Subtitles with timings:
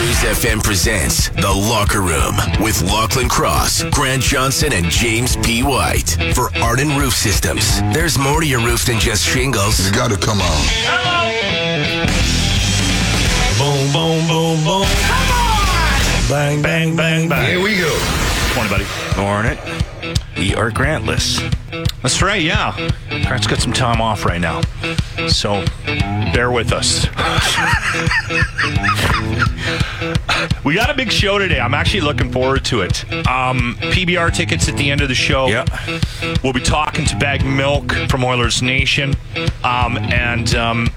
[0.00, 5.62] Cruise FM presents The Locker Room with Lachlan Cross, Grant Johnson, and James P.
[5.62, 6.16] White.
[6.34, 9.86] For Arden Roof Systems, there's more to your roof than just shingles.
[9.86, 10.66] You gotta come on.
[13.58, 14.86] Boom, boom, boom, boom.
[14.88, 16.28] Come on!
[16.30, 17.50] Bang, bang, bang, bang.
[17.50, 17.94] Here we go.
[18.54, 18.86] Morning, buddy.
[19.20, 20.16] Morning.
[20.38, 21.42] We are Grantless.
[22.02, 22.74] That's right, yeah.
[23.26, 24.60] Grant's got some time off right now.
[25.28, 27.06] So bear with us.
[30.64, 31.60] we got a big show today.
[31.60, 33.04] I'm actually looking forward to it.
[33.28, 35.46] Um, PBR tickets at the end of the show.
[35.46, 35.64] Yeah.
[36.42, 39.14] We'll be talking to BaggedMilk from Oilers Nation.
[39.62, 40.88] Um, and um,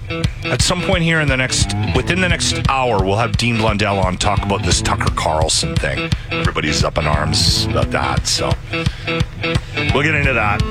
[0.46, 4.00] at some point here in the next, within the next hour, we'll have Dean Blundell
[4.00, 6.10] on talk about this Tucker Carlson thing.
[6.32, 8.26] Everybody's up in arms about that.
[8.26, 8.52] So
[9.94, 10.63] we'll get into that.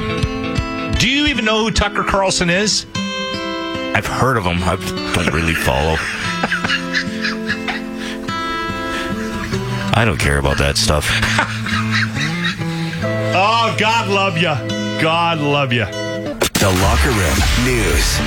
[0.99, 2.87] Do you even know who Tucker Carlson is?
[2.95, 4.63] I've heard of him.
[4.63, 5.97] I don't really follow.
[9.95, 11.09] I don't care about that stuff.
[13.35, 14.53] Oh, God love you.
[15.01, 15.87] God love you.
[15.87, 18.19] The Locker Room News.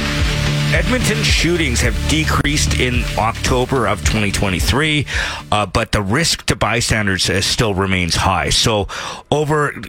[0.74, 5.06] Edmonton shootings have decreased in October of 2023,
[5.52, 8.50] uh, but the risk to bystanders uh, still remains high.
[8.50, 8.88] So,
[9.30, 9.80] over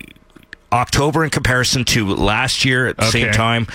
[0.77, 3.67] October in comparison to last year at the same time,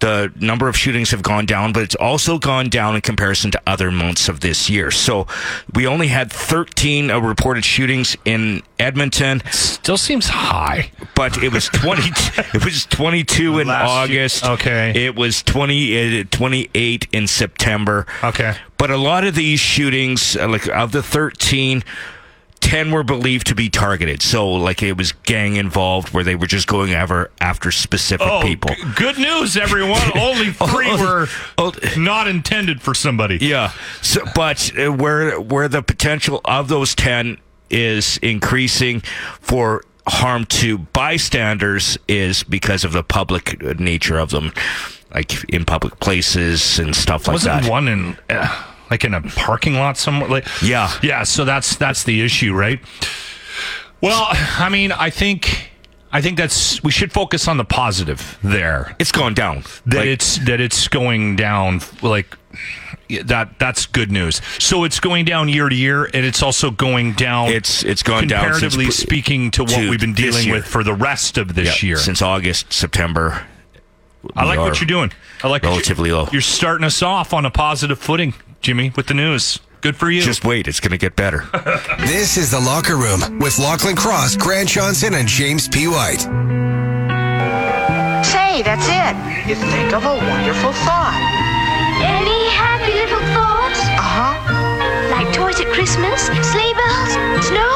[0.00, 3.60] the number of shootings have gone down, but it's also gone down in comparison to
[3.66, 4.90] other months of this year.
[4.90, 5.26] So,
[5.74, 9.42] we only had 13 uh, reported shootings in Edmonton.
[9.52, 10.90] Still seems high.
[11.14, 12.02] but it was 20
[12.54, 14.44] it was 22 in Last year- August.
[14.44, 14.92] okay.
[15.06, 18.06] It was 20 uh, 28 in September.
[18.24, 18.54] Okay.
[18.78, 21.82] But a lot of these shootings uh, like of the 13
[22.60, 24.22] 10 were believed to be targeted.
[24.22, 28.42] So like it was gang involved where they were just going ever after specific Oh,
[28.42, 28.74] people.
[28.74, 30.00] g- good news, everyone.
[30.18, 31.28] Only three Oh, were
[31.58, 31.72] oh.
[31.96, 33.38] not intended for somebody.
[33.40, 33.72] Yeah.
[34.02, 37.38] So, but uh, where where the potential of those ten
[37.70, 39.00] is increasing
[39.40, 44.52] for harm to bystanders is because of the public nature of them,
[45.14, 47.70] like in public places and stuff like Wasn't that.
[47.70, 50.28] one in uh, like in a parking lot somewhere?
[50.28, 50.90] Like, Yeah.
[51.02, 51.22] yeah.
[51.24, 52.80] So that's that's the issue, right?
[54.00, 55.70] Well, I mean, I think
[56.12, 58.94] I think that's we should focus on the positive there.
[58.98, 59.64] It's gone down.
[59.86, 62.36] That Like, it's that it's going down like
[63.24, 64.40] that that's good news.
[64.58, 67.48] So it's going down year to year, and it's also going down.
[67.48, 70.94] It's- it's gone down comparatively speaking to what to we've been dealing with for the
[70.94, 71.96] rest of this yeah, year.
[71.98, 73.42] since August, September.
[74.34, 75.12] I like what you're doing.
[75.44, 76.28] I like relatively low.
[76.32, 79.58] You're starting us off on a positive footing, Jimmy, with the news.
[79.80, 80.20] Good for you.
[80.22, 81.44] Just wait, it's going to get better.
[82.06, 85.86] This is The Locker Room with Lachlan Cross, Grant Johnson, and James P.
[85.88, 86.20] White.
[88.24, 89.14] Say, that's it.
[89.48, 91.14] You think of a wonderful thought.
[92.02, 93.80] Any happy little thoughts?
[93.98, 94.34] Uh huh.
[95.10, 97.12] Like toys at Christmas, sleigh bells,
[97.46, 97.74] snow?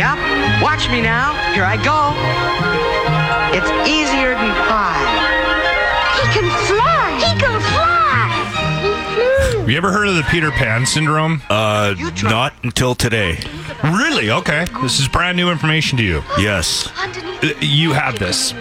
[0.00, 0.62] Yep.
[0.62, 1.32] Watch me now.
[1.54, 2.12] Here I go.
[3.56, 5.19] It's easier than pie.
[9.70, 11.42] You ever heard of the Peter Pan syndrome?
[11.48, 11.94] Uh,
[12.24, 13.38] not until today.
[13.84, 14.30] really?
[14.30, 14.66] Okay.
[14.82, 16.22] This is brand new information to you.
[16.38, 16.88] Yes,
[17.42, 18.52] Uh, You have this.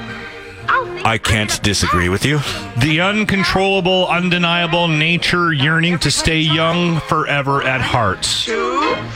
[1.04, 2.40] I can't disagree with you.
[2.78, 8.28] The uncontrollable, undeniable nature yearning to stay young forever at heart.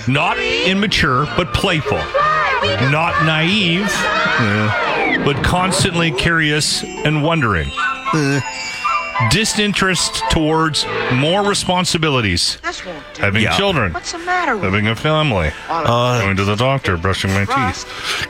[0.08, 1.98] Not immature, but playful.
[2.90, 3.86] Not naive,
[5.26, 7.70] but constantly curious and wondering.
[9.30, 12.58] Disinterest towards more responsibilities.
[12.64, 13.22] This won't do.
[13.22, 13.58] Having Yeah.
[13.58, 13.94] children.
[13.94, 15.52] What's the matter with Having a family.
[15.68, 17.86] going to the doctor, brushing my teeth,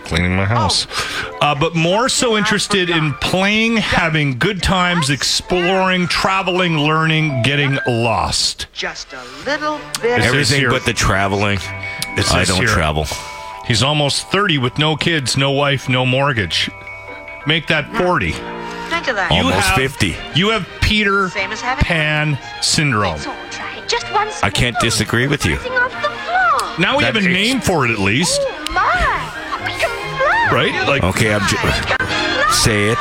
[0.06, 0.88] cleaning my house.
[1.41, 8.68] Uh, but more so interested in playing, having good times, exploring, traveling, learning, getting lost.
[8.74, 10.19] just a little bit?
[10.19, 10.69] Is- Everything here.
[10.69, 11.59] but the traveling.
[12.18, 12.68] It I don't here.
[12.68, 13.07] travel.
[13.65, 16.69] He's almost 30 with no kids, no wife, no mortgage.
[17.45, 18.36] Make that 40.
[19.03, 19.31] Think of that.
[19.31, 20.15] You Almost have- 50.
[20.33, 23.15] You have Peter Same as having- Pan syndrome.
[23.15, 23.83] it's all right.
[23.85, 25.57] Just one I can't small disagree with you.
[25.57, 26.69] rising off the floor.
[26.79, 29.65] Now we have a That ex- name for it at least, Oh, my!
[29.65, 30.50] We can fly!
[30.53, 30.88] right?
[30.88, 31.45] Like Okay, I'm.
[31.47, 31.57] Ju-
[32.53, 32.97] say it.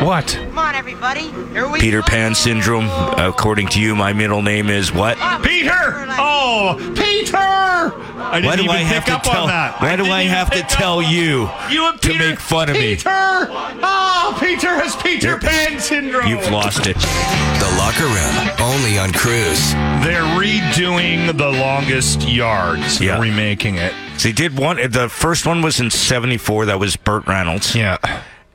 [0.00, 0.26] What?
[0.28, 1.30] Come on, everybody.
[1.52, 2.06] Here we Peter go.
[2.06, 2.88] Pan syndrome.
[3.18, 5.16] According to you, my middle name is what?
[5.20, 5.70] Oh, Peter!
[6.18, 7.36] Oh, Peter!
[7.36, 9.42] I didn't Why do even I have pick to up tell?
[9.42, 9.80] on that.
[9.80, 11.50] Why do I have to tell you?
[11.70, 12.96] You and to make fun of me?
[12.96, 13.10] Peter!
[13.10, 16.26] Oh, Peter has Peter You're- Pan syndrome.
[16.28, 16.96] You've lost it.
[16.96, 19.72] The Locker Room, only on Cruise.
[20.04, 22.98] They're redoing The Longest Yards.
[22.98, 23.20] They're Yeah.
[23.20, 23.92] remaking it.
[24.22, 24.76] They did one.
[24.90, 26.66] The first one was in '74.
[26.66, 27.74] That was Burt Reynolds.
[27.74, 27.96] Yeah.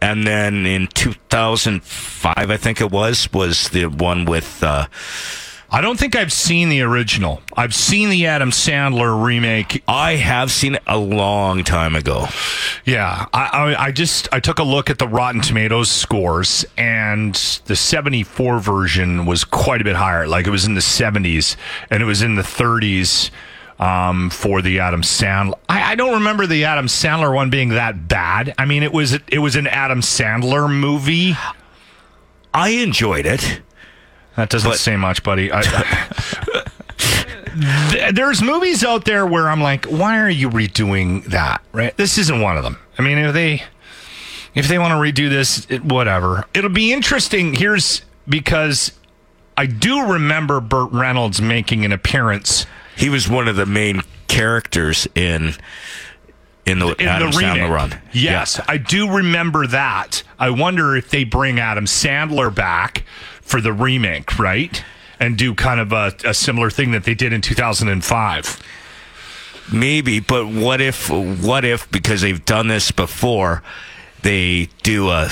[0.02, 4.64] And then in 2005, I think it was, was the one with.
[4.64, 4.88] Uh,
[5.76, 7.42] I don't think I've seen the original.
[7.58, 9.84] I've seen the Adam Sandler remake.
[9.88, 12.28] I have seen it a long time ago.
[12.86, 17.34] Yeah, I, I, I just I took a look at the Rotten Tomatoes scores, and
[17.66, 20.28] the '74 version was quite a bit higher.
[20.28, 21.56] Like it was in the '70s,
[21.90, 23.32] and it was in the '30s
[23.80, 25.56] um, for the Adam Sandler.
[25.69, 28.54] I, I don't remember the Adam Sandler one being that bad.
[28.57, 31.36] I mean, it was it was an Adam Sandler movie.
[32.54, 33.62] I enjoyed it.
[34.38, 35.51] That doesn't But- say much, buddy.
[35.51, 35.62] I,
[37.89, 41.62] Th- there's movies out there where I'm like, why are you redoing that?
[41.72, 41.95] Right?
[41.98, 42.77] This isn't one of them.
[42.98, 43.63] I mean, if they
[44.54, 46.45] if they want to redo this, it, whatever.
[46.54, 47.54] It'll be interesting.
[47.54, 48.92] Here's because
[49.57, 52.66] I do remember Burt Reynolds making an appearance
[52.96, 55.54] He was one of the main characters in
[56.66, 57.38] in the in Adam the.
[57.38, 58.02] Sandler run.
[58.12, 60.24] Yes, I do remember that.
[60.40, 63.04] I wonder if they bring Adam Sandler back
[63.42, 64.84] for the remake, right?
[65.20, 68.62] And do kind of a, a similar thing that they did in 2005.
[69.72, 71.10] Maybe, but what if?
[71.10, 73.64] What if because they've done this before,
[74.22, 75.30] they do a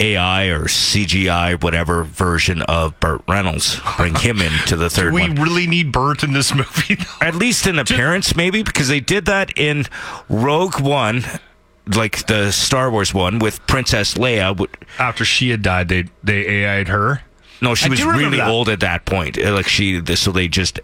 [0.00, 5.22] AI or CGI whatever version of Burt Reynolds, bring him into the third Do we
[5.22, 5.34] one.
[5.36, 6.94] really need Burt in this movie.
[6.94, 7.26] though?
[7.26, 9.86] At least in appearance, maybe because they did that in
[10.28, 11.24] Rogue One,
[11.86, 14.66] like the Star Wars one with Princess Leia.
[14.98, 17.22] After she had died, they they AI'd her.
[17.60, 18.48] No, she I was really that.
[18.48, 19.36] old at that point.
[19.36, 20.78] Uh, Like she, so they just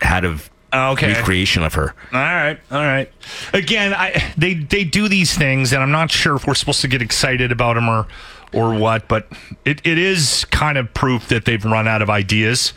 [0.00, 0.38] had a
[0.72, 1.14] Oh, Okay.
[1.14, 1.94] recreation of her.
[2.12, 3.10] All right, all right.
[3.54, 6.88] Again, I they they do these things, and I'm not sure if we're supposed to
[6.88, 8.06] get excited about them or
[8.56, 9.28] or what, but
[9.64, 12.72] it, it is kind of proof that they've run out of ideas.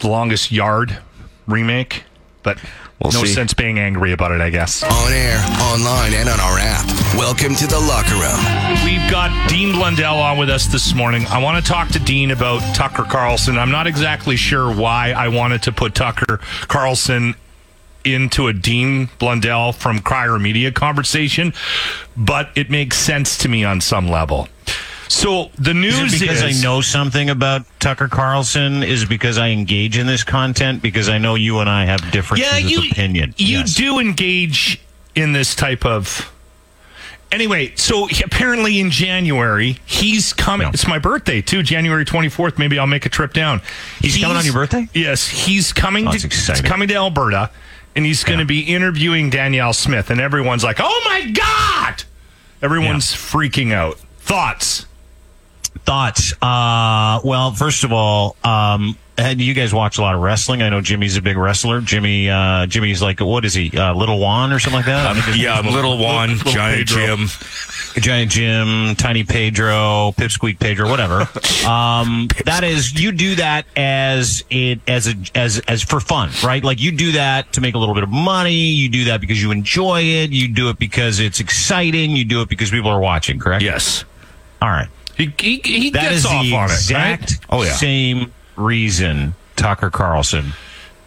[0.00, 0.98] The longest yard
[1.46, 2.04] remake,
[2.42, 2.58] but
[3.02, 3.32] We'll no see.
[3.34, 4.82] sense being angry about it, I guess.
[4.84, 6.86] On air, online, and on our app.
[7.16, 8.84] Welcome to The Locker Room.
[8.84, 11.26] We've got Dean Blundell on with us this morning.
[11.26, 13.58] I want to talk to Dean about Tucker Carlson.
[13.58, 16.38] I'm not exactly sure why I wanted to put Tucker
[16.68, 17.34] Carlson
[18.04, 21.52] into a Dean Blundell from Crier Media conversation,
[22.16, 24.48] but it makes sense to me on some level.
[25.12, 28.82] So the Is news it because is I know something about Tucker Carlson?
[28.82, 30.80] Is it because I engage in this content?
[30.80, 33.34] Because I know you and I have differences yeah, you opinion.
[33.36, 33.74] you Yes.
[33.74, 34.80] do engage
[35.14, 36.32] in this type of.
[37.30, 40.66] Anyway, so apparently in January he's coming.
[40.68, 40.72] Yeah.
[40.72, 42.58] It's my birthday too, January twenty fourth.
[42.58, 43.60] Maybe I'll make a trip down.
[44.00, 44.88] He's coming on your birthday?
[44.94, 46.08] Yes, he's coming.
[46.08, 46.26] Oh, to.
[46.26, 47.50] He's coming to Alberta,
[47.94, 52.04] and he's going to be interviewing Danielle Smith, and everyone's like, "Oh my god!"
[52.62, 53.98] Everyone's freaking out.
[54.18, 54.86] Thoughts?
[55.84, 56.32] Thoughts?
[56.40, 60.62] Uh, well, first of all, um, and you guys watch a lot of wrestling.
[60.62, 61.80] I know Jimmy's a big wrestler.
[61.80, 63.76] Jimmy, uh, Jimmy's like, what is he?
[63.76, 65.06] Uh, Little Juan or something like that?
[65.06, 67.16] I think his Yeah, name's Little One, Little Giant Pedro.
[67.16, 67.28] Jim.
[68.02, 71.28] Giant Jim, Tiny Pedro, Pipsqueak Pedro, whatever.
[71.62, 76.64] Um, that is, you do that as it as a as as for fun, right?
[76.64, 78.52] Like you do that to make a little bit of money.
[78.52, 80.30] You do that because you enjoy it.
[80.30, 82.16] You do it because it's exciting.
[82.16, 83.38] You do it because people are watching.
[83.38, 83.62] Correct?
[83.62, 84.04] Yes.
[84.60, 84.88] All right.
[85.16, 86.72] He he, he That gets is off the on it.
[86.74, 87.38] exact right?
[87.50, 87.72] Oh, yeah.
[87.72, 90.52] same reason Tucker Carlson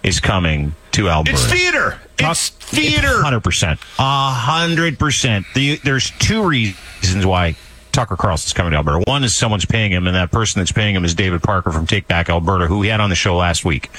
[0.03, 1.35] is coming to Alberta.
[1.35, 2.00] It's theater.
[2.19, 3.21] It's theater.
[3.21, 3.79] Hundred percent.
[4.00, 5.45] A hundred percent.
[5.55, 7.55] There's two reasons why
[7.91, 9.03] Tucker Carlson's coming to Alberta.
[9.07, 11.88] One is someone's paying him, and that person that's paying him is David Parker from
[11.88, 13.89] Take Back Alberta, who we had on the show last week.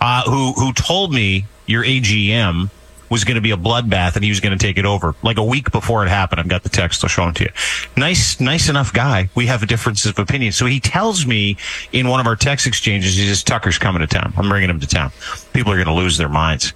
[0.00, 2.70] Uh, who who told me your AGM
[3.10, 5.14] was going to be a bloodbath and he was going to take it over.
[5.22, 7.04] Like a week before it happened, I've got the text.
[7.04, 7.50] I'll show him to you.
[7.96, 9.28] Nice, nice enough guy.
[9.34, 10.52] We have differences of opinion.
[10.52, 11.56] So he tells me
[11.92, 14.32] in one of our text exchanges, he says, Tucker's coming to town.
[14.36, 15.10] I'm bringing him to town.
[15.52, 16.72] People are going to lose their minds.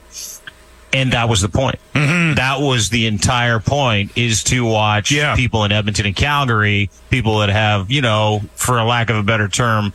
[0.95, 1.79] And that was the point.
[1.95, 2.35] Mm-hmm.
[2.37, 5.35] That was the entire point is to watch Yeah.
[5.37, 9.23] people in Edmonton and Calgary, people that have, you know, for a lack of a
[9.23, 9.93] better term,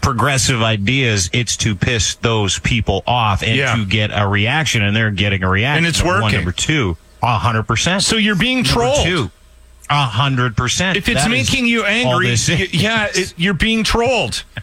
[0.00, 1.30] progressive ideas.
[1.32, 3.76] It's to piss those people off and Yeah.
[3.76, 5.84] to get a reaction, and they're getting a reaction.
[5.84, 6.38] And it's Number One, working.
[6.40, 8.02] number two, a hundred percent.
[8.02, 9.04] So you're being Number trolled.
[9.04, 9.30] two,
[9.88, 10.96] a hundred percent.
[10.96, 12.34] If it's That making you angry,
[12.72, 14.42] yeah, it, you're being trolled.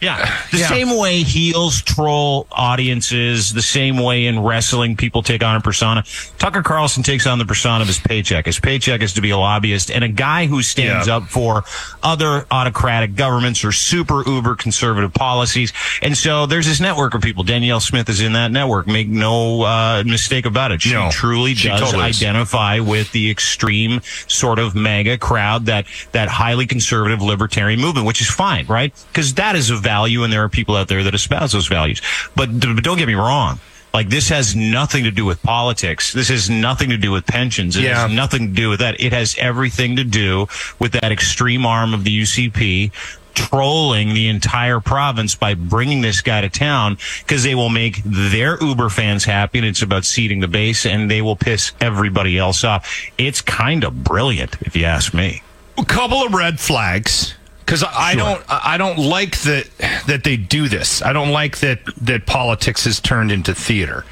[0.00, 0.30] Yeah.
[0.50, 0.68] The Yeah.
[0.68, 6.04] same way heels troll audiences, the same way in wrestling people take on a persona.
[6.38, 8.44] Tucker Carlson takes on the persona of his paycheck.
[8.46, 11.16] His paycheck is to be a lobbyist and a guy who stands Yeah.
[11.16, 11.64] up for
[12.02, 15.72] other autocratic governments or super uber conservative policies.
[16.02, 17.42] And so there's this network of people.
[17.42, 18.86] Danielle Smith is in that network.
[18.86, 20.82] Make no uh, mistake about it.
[20.82, 22.20] She No, truly she does totally is.
[22.22, 28.20] identify with the extreme sort of MAGA crowd that that highly conservative libertarian movement, which
[28.20, 28.92] is fine, right?
[29.12, 32.02] Because that is a value, and there are people out there that espouse those values.
[32.34, 33.60] But, but don't get me wrong.
[33.94, 36.12] Like this has nothing to do with politics.
[36.12, 37.76] This has nothing to do with pensions.
[37.76, 38.02] It Yeah.
[38.02, 39.00] has nothing to do with that.
[39.00, 42.90] It has everything to do with that extreme arm of the UCP
[43.34, 48.58] trolling the entire province by bringing this guy to town because they will make their
[48.62, 52.64] Uber fans happy and it's about seeding the base and they will piss everybody else
[52.64, 52.90] off.
[53.18, 55.42] It's kind of brilliant if you ask me.
[55.78, 57.34] a couple of red flags
[57.66, 58.22] because I Sure.
[58.22, 59.66] don't I don't like that
[60.06, 61.02] that they do this.
[61.02, 64.04] I don't like that that politics has turned into theater.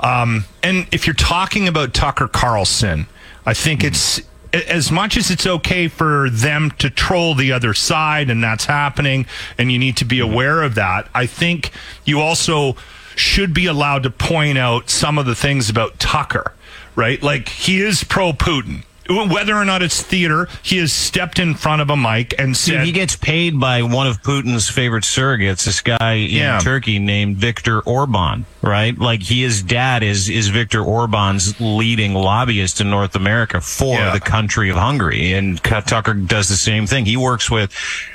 [0.00, 3.06] Um, and if you're talking about Tucker Carlson,
[3.44, 4.20] I think it's
[4.52, 9.26] as much as it's okay for them to troll the other side, and that's happening,
[9.58, 11.08] and you need to be aware of that.
[11.14, 11.70] I think
[12.04, 12.76] you also
[13.16, 16.52] should be allowed to point out some of the things about Tucker,
[16.96, 17.22] right?
[17.22, 18.82] Like he is pro Putin.
[19.12, 22.56] Whether or not it's theater, he has stepped in front of a mic and Dude,
[22.56, 26.58] said, he gets paid by one of Putin's favorite surrogates, this guy in Yeah.
[26.60, 28.96] Turkey named Viktor Orban, right?
[28.98, 34.12] Like he, his dad is is Viktor Orban's leading lobbyist in North America for Yeah.
[34.12, 37.04] the country of Hungary, and Tucker does the same thing.
[37.06, 37.72] He works with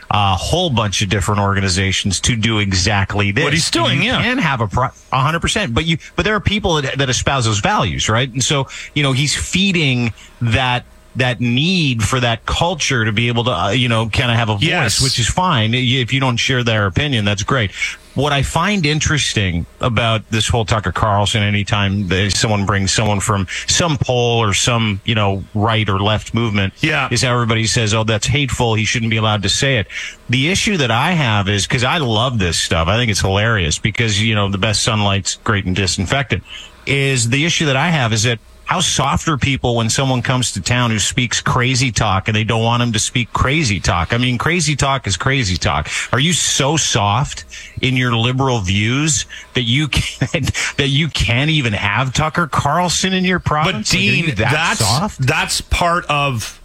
[0.09, 3.43] a whole bunch of different organizations to do exactly this.
[3.43, 4.21] What he's doing, you yeah.
[4.21, 7.45] can have a a hundred percent, but you but there are people that, that espouse
[7.45, 8.31] those values, right?
[8.31, 10.85] And so you know he's feeding that
[11.17, 14.49] that need for that culture to be able to uh, you know kind of have
[14.49, 15.01] a voice, Yes.
[15.01, 17.25] which is fine if you don't share their opinion.
[17.25, 17.71] That's great.
[18.17, 23.45] What I find interesting about this whole Tucker Carlson, anytime that someone brings someone from
[23.67, 27.09] some poll or some, you know, right or left movement, Yeah.
[27.11, 28.73] is how everybody says, oh, that's hateful.
[28.73, 29.85] He shouldn't be allowed to say it.
[30.29, 32.87] The issue that I have is because I love this stuff.
[32.87, 36.43] I think it's hilarious because, you know, the best sunlight's great and disinfectant.
[36.87, 40.51] Is the issue that I have is that how soft are people when someone comes
[40.51, 44.11] to town who speaks crazy talk and they don't want him to speak crazy talk?
[44.11, 45.89] I mean, crazy talk is crazy talk.
[46.11, 47.45] Are you so soft
[47.81, 50.43] in your liberal views that you can
[50.77, 53.93] that you can't even have Tucker Carlson in your But province?
[53.93, 55.25] Like, Dean, that that's soft?
[55.25, 56.61] that's part of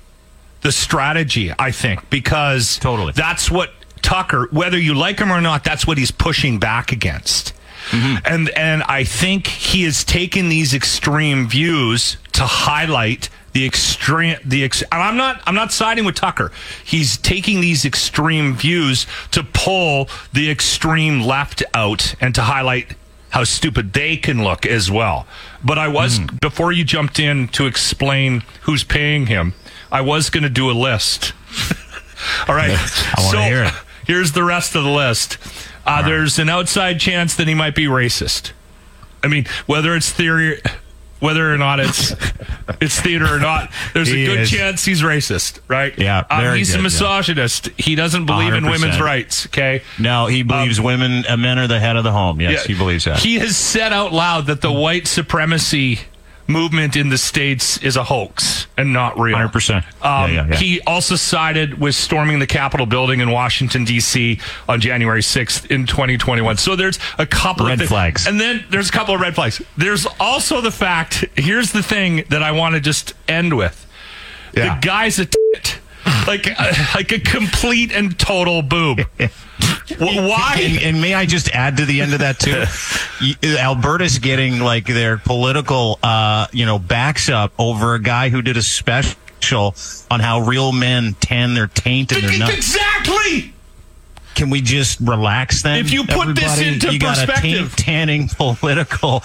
[0.62, 3.12] the strategy, I think, because Totally.
[3.12, 3.70] that's what
[4.02, 7.52] Tucker, whether you like him or not, that's what he's pushing back against.
[7.90, 8.16] Mm-hmm.
[8.24, 14.64] And and I think he has taken these extreme views to highlight the extreme the
[14.64, 16.52] ex, and I'm not I'm not siding with Tucker.
[16.84, 22.94] He's taking these extreme views to pull the extreme left out and to highlight
[23.30, 25.26] how stupid they can look as well.
[25.64, 26.26] But I was Hmm.
[26.40, 29.54] before you jumped in to explain who's paying him.
[29.90, 31.32] I was going to do a list.
[32.48, 32.70] All right.
[33.16, 33.72] I wanna so hear it.
[34.06, 35.36] here's the rest of the list.
[35.86, 38.52] Uh, There's an outside chance that he might be racist.
[39.22, 40.60] I mean, whether it's theory,
[41.20, 42.10] whether or not it's
[42.80, 44.50] it's theater or not, there's He a good is.
[44.50, 45.96] chance he's racist, right?
[45.98, 46.82] Yeah, Um, very he's a good, yeah.
[46.84, 47.68] misogynist.
[47.76, 48.70] He doesn't believe in 100%.
[48.70, 49.46] women's rights.
[49.46, 49.82] Okay.
[49.98, 52.40] No, he believes women, uh, men are the head of the home.
[52.40, 53.18] Yes, he believes that.
[53.20, 56.00] He has said out loud that the white supremacy
[56.46, 59.36] movement in the states is a hoax and not real.
[59.36, 59.76] 100%.
[59.76, 60.56] Um, Yeah, yeah, yeah.
[60.56, 64.38] He also sided with storming the Capitol building in Washington D.C.
[64.68, 66.56] on January 6th in 2021.
[66.56, 68.26] So there's a couple Red of thi- flags.
[68.26, 69.62] and then there's a couple of red flags.
[69.76, 71.24] There's also the fact.
[71.36, 73.86] Here's the thing that I want to just end with.
[74.52, 75.78] The guy's a tit.
[76.26, 76.46] like
[76.94, 79.02] like a complete and total boob.
[79.88, 80.60] Wh- Why?
[80.62, 82.64] And, and may I just add to the end of that too?
[83.58, 88.56] Alberta's getting like their political, uh, you know, backs up over a guy who did
[88.56, 89.74] a special
[90.10, 92.54] on how real men tan their taint and their nuts.
[92.54, 93.51] Exactly.
[94.34, 95.78] Can we just relax then?
[95.78, 97.76] If you put this into you perspective.
[97.76, 99.22] tanning political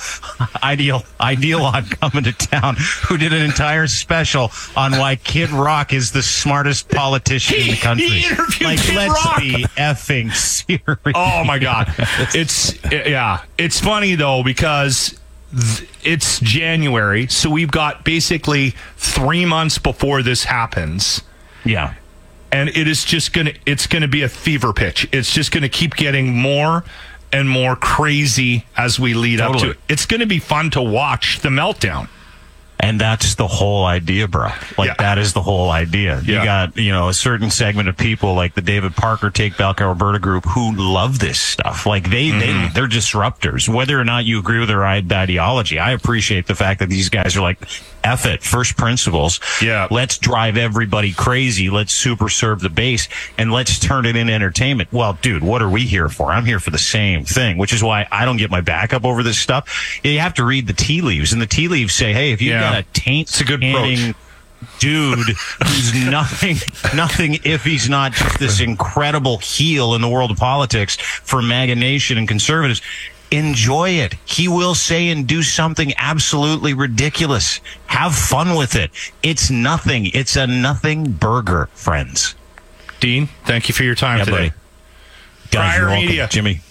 [0.62, 2.76] ideal ideologue coming to town
[3.08, 7.78] who did an entire special on why Kid Rock is the smartest politician in the
[7.78, 8.08] country.
[8.08, 9.40] he interviewed like, Kid let's Rock.
[9.40, 10.98] be effing serious.
[11.16, 11.94] Oh my god.
[12.36, 13.44] It's yeah.
[13.58, 15.20] It's funny though because
[16.04, 21.22] it's January, so we've got basically 3 months before this happens.
[21.64, 21.94] Yeah.
[22.52, 25.08] And it is just going to it's to be a fever pitch.
[25.12, 26.84] It's just going to keep getting more
[27.34, 29.78] and more crazy as we lead up to it.
[29.90, 32.08] It's going to be fun to watch the meltdown.
[32.80, 34.50] And that's the whole idea, bro.
[34.78, 34.94] Like Yeah.
[35.00, 36.22] that is the whole idea.
[36.24, 36.40] Yeah.
[36.40, 39.82] You got, you know, a certain segment of people like the David Parker Take Back
[39.82, 41.88] Alberta group who love this stuff.
[41.88, 42.40] Like they, Mm-hmm.
[42.40, 43.68] they, they're disruptors.
[43.68, 47.36] Whether or not you agree with their ideology, I appreciate the fact that these guys
[47.36, 47.58] are like,
[48.08, 49.40] F it, first principles.
[49.62, 49.88] Yeah.
[49.92, 51.70] Let's drive everybody crazy.
[51.70, 54.92] Let's super serve the base and let's turn it into entertainment.
[54.94, 56.32] Well, dude, what are we here for?
[56.32, 59.04] I'm here for the same thing, which is why I don't get my back up
[59.04, 60.00] over this stuff.
[60.06, 62.52] You have to read the tea leaves and the tea leaves say, Hey, if you
[62.52, 62.62] Yeah.
[62.62, 64.16] got a taint It's a good standing
[64.80, 66.56] dude who's nothing,
[66.96, 71.76] nothing if he's not just this incredible heel in the world of politics for MAGA
[71.76, 72.82] Nation and conservatives.
[73.32, 74.14] Enjoy it.
[74.26, 77.60] He will say and do something absolutely ridiculous.
[77.88, 78.90] Have fun with it.
[79.22, 80.06] It's nothing.
[80.08, 82.36] It's a nothing burger, friends.
[83.00, 84.38] Dean, thank you for your time Yeah, today.
[84.38, 84.52] buddy.
[85.52, 86.08] Guys, Crier you're.
[86.08, 86.28] Media.
[86.32, 86.62] Jimmy.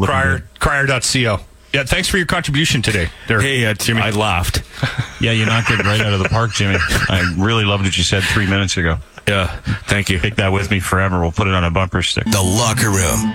[0.00, 1.40] Crier, crier.co.
[1.72, 3.08] Yeah, thanks for your contribution today.
[3.26, 4.00] There, Hey, uh, Jimmy.
[4.02, 4.62] I laughed.
[5.20, 6.76] Yeah, you knocked it right out of the park, Jimmy.
[7.08, 8.98] I really loved what you said three minutes ago.
[9.26, 9.46] Yeah,
[9.86, 10.18] thank you.
[10.18, 11.20] Take that with me forever.
[11.20, 12.24] We'll put it on a bumper stick.
[12.24, 13.32] The Locker Room.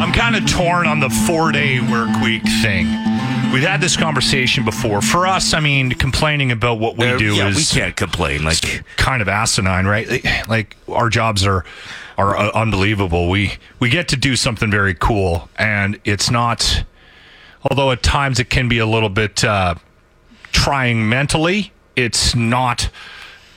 [0.00, 2.86] I'm kind of torn on the four day work week thing.
[3.52, 5.00] We've had this conversation before.
[5.02, 8.44] For us, I mean, complaining about what we Uh, do yeah, is we can't complain.
[8.44, 10.24] Like, kind of asinine, right?
[10.48, 11.64] Like our jobs are
[12.16, 13.28] are uh, unbelievable.
[13.28, 16.84] We we get to do something very cool, and it's not.
[17.68, 19.74] Although at times it can be a little bit uh,
[20.52, 22.88] trying mentally, it's not.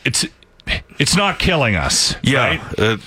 [0.05, 0.25] It's
[0.99, 2.15] it's not killing us.
[2.23, 2.79] yeah, right?
[2.79, 2.97] uh,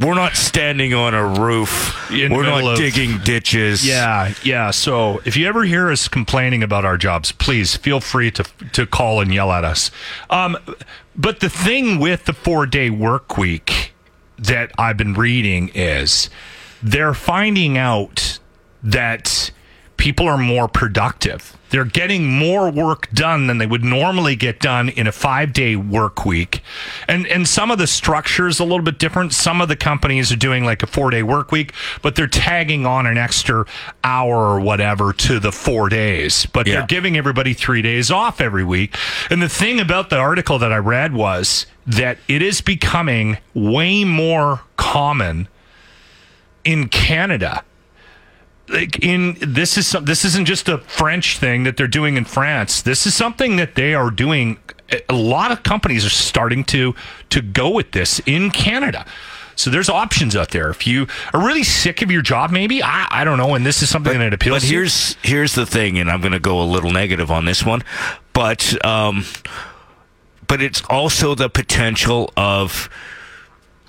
[0.00, 2.10] we're not standing on a roof.
[2.12, 3.86] In we're not of- digging ditches.
[3.86, 4.70] Yeah, yeah.
[4.70, 8.86] So if you ever hear us complaining about our jobs, please feel free to to
[8.86, 9.90] call and yell at us.
[10.30, 10.56] Um,
[11.16, 13.92] but the thing with the four day work week
[14.38, 16.30] that I've been reading is
[16.80, 18.38] they're finding out
[18.84, 19.50] that
[19.98, 21.54] people are more productive.
[21.70, 25.76] They're getting more work done than they would normally get done in a five day
[25.76, 26.62] work week.
[27.06, 29.34] And and some of the structure is a little bit different.
[29.34, 32.86] Some of the companies are doing like a four day work week, but they're tagging
[32.86, 33.66] on an extra
[34.02, 36.46] hour or whatever to the four days.
[36.46, 36.76] But Yeah.
[36.76, 38.96] they're giving everybody three days off every week.
[39.28, 44.04] And the thing about the article that I read was that it is becoming way
[44.04, 45.48] more common
[46.64, 47.62] in Canada
[48.68, 52.24] like in this is some, this isn't just a French thing that they're doing in
[52.24, 52.82] France.
[52.82, 54.58] This is something that they are doing.
[55.08, 56.94] A lot of companies are starting to
[57.30, 59.06] to go with this in Canada.
[59.56, 60.70] So there's options out there.
[60.70, 63.82] If you are really sick of your job, maybe I, I don't know, and this
[63.82, 64.56] is something that appeals.
[64.56, 64.78] But to you.
[64.78, 67.82] here's here's the thing, and I'm going to go a little negative on this one,
[68.32, 69.24] but um,
[70.46, 72.88] but it's also the potential of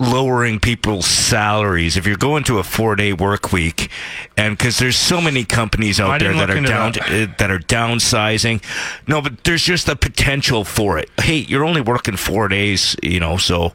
[0.00, 3.90] lowering people's salaries if you're going to a four day work week
[4.34, 7.30] and because there's so many companies I out there that are down that.
[7.30, 8.62] uh, that are downsizing
[9.06, 13.20] no but there's just a potential for it hey you're only working four days you
[13.20, 13.74] know so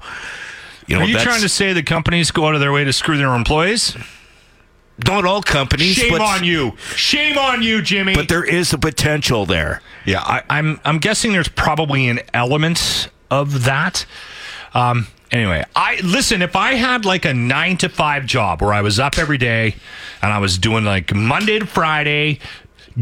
[0.88, 2.92] you know are you trying to say that companies go out of their way to
[2.92, 3.96] screw their employees?
[5.08, 6.72] not all companies Shame but, on you!
[6.96, 8.16] Shame on you, Jimmy.
[8.16, 13.10] but there is a potential there Yeah, I, I'm I'm guessing there's probably an element
[13.30, 14.06] of that.
[14.74, 16.42] Um, anyway, I listen.
[16.42, 19.76] If I had like a nine to five job where I was up every day
[20.22, 22.40] and I was doing like Monday to Friday,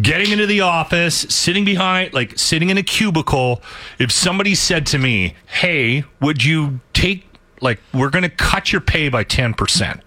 [0.02, 3.62] getting into the office, sitting behind, like sitting in a cubicle,
[4.00, 7.26] if somebody said to me, "Hey, would you take
[7.62, 10.02] like we're going to cut your pay by ten percent?"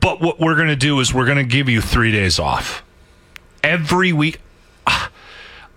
[0.00, 2.82] But what we're going to do is we're going to give you three days off
[3.62, 4.40] every week.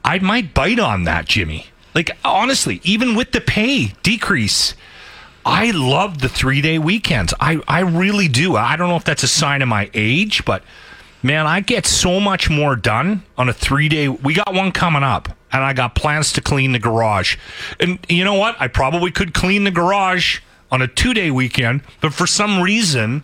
[0.03, 1.67] I might bite on that, Jimmy.
[1.93, 4.75] Like honestly, even with the pay decrease,
[5.45, 7.33] I love the three day weekends.
[7.39, 8.55] I, I really do.
[8.55, 10.63] I don't know if that's a sign of my age, but
[11.21, 14.07] man, I get so much more done on a three day.
[14.07, 17.37] We got one coming up, and I got plans to clean the garage.
[17.79, 18.55] And you know what?
[18.59, 20.39] I probably could clean the garage
[20.71, 23.23] on a two day weekend, but for some reason,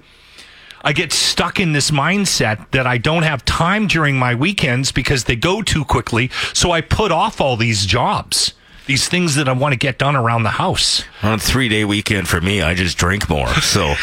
[0.84, 5.24] I get stuck in this mindset that I don't have time during my weekends because
[5.24, 6.30] they go too quickly.
[6.54, 8.54] So I put off all these jobs,
[8.86, 11.04] these things that I want to get done around the house.
[11.22, 13.94] on a three day weekend for me i just drink more so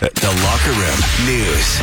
[0.00, 1.80] The Locker Room News.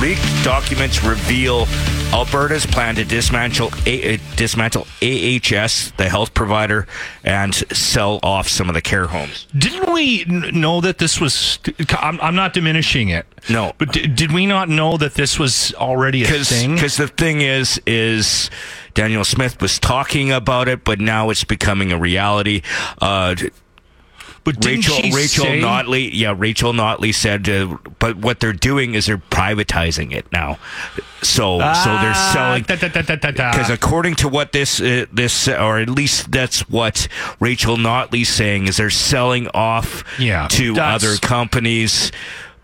[0.00, 1.66] Leaked documents reveal
[2.12, 6.86] Alberta's plan to dismantle A- uh, dismantle AHS, the health provider,
[7.24, 9.46] and sell off some of the care homes.
[9.56, 11.58] Didn't we n- know that this was?
[11.90, 13.26] I'm, I'm not diminishing it.
[13.50, 13.72] No.
[13.78, 16.74] but d- did we not know that this was already a thing?
[16.74, 18.50] Because the thing is, is
[18.96, 22.62] Danielle Smith was talking about it, but now it's becoming a reality.
[23.00, 23.36] Uh,
[24.42, 29.06] But Rachel Rachel say- Notley, yeah, Rachel Notley said, uh, but what they're doing is
[29.06, 30.58] they're privatizing it now.
[31.20, 36.30] So so they're Ah, selling because according to what this uh, this or at least
[36.30, 37.08] that's what
[37.40, 42.12] Rachel Notley's saying is they're selling off Yeah, to other companies.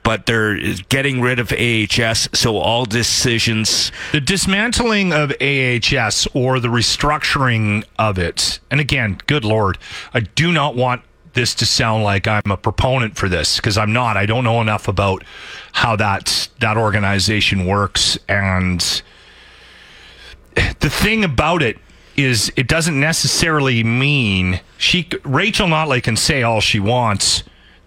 [0.02, 6.68] But they're getting rid of AHS, so all decisions the dismantling of AHS or the
[6.68, 9.78] restructuring of it, and again, good lord,
[10.12, 11.02] I do not want
[11.34, 14.16] this to sound like I'm a proponent for this because I'm not.
[14.16, 15.24] I don't know enough about
[15.72, 19.02] how that that organization works, and
[20.54, 21.78] the thing about it
[22.16, 27.42] is, it doesn't necessarily mean she Rachel Notley can say all she wants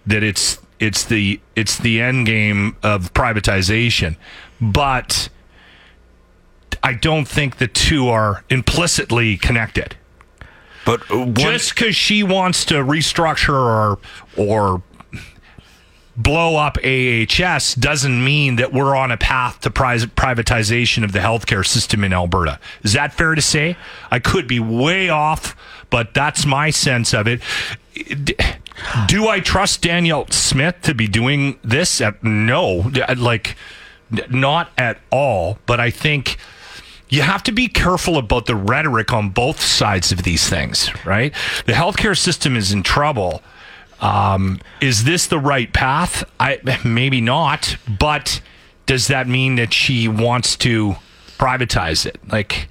[0.06, 4.16] that it's it's the it's the end game of privatization,
[4.60, 5.28] but
[6.82, 9.96] I don't think the two are implicitly connected.
[10.84, 13.98] But uh, one, Just because she wants to restructure or
[14.36, 14.82] or
[16.16, 21.18] blow up AHS doesn't mean that we're on a path to pri- privatization of the
[21.18, 22.58] healthcare system in Alberta.
[22.82, 23.76] Is that fair to say?
[24.10, 25.54] I could be way off,
[25.90, 27.42] but that's my sense of it.
[29.06, 32.00] Do I trust Danielle Smith to be doing this?
[32.00, 33.56] Uh, No, like
[34.30, 35.58] not at all.
[35.66, 36.36] But I think
[37.08, 41.32] you have to be careful about the rhetoric on both sides of these things, right?
[41.66, 43.42] The healthcare system is in trouble.
[44.00, 46.24] Um, is this the right path?
[46.38, 48.40] I maybe not, but
[48.84, 50.96] does that mean that she wants to
[51.38, 52.18] privatize it?
[52.28, 52.68] Like,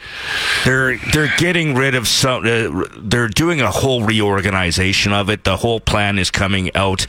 [0.64, 2.46] they're they're getting rid of some.
[2.46, 5.44] Uh, they're doing a whole reorganization of it.
[5.44, 7.06] The whole plan is coming out.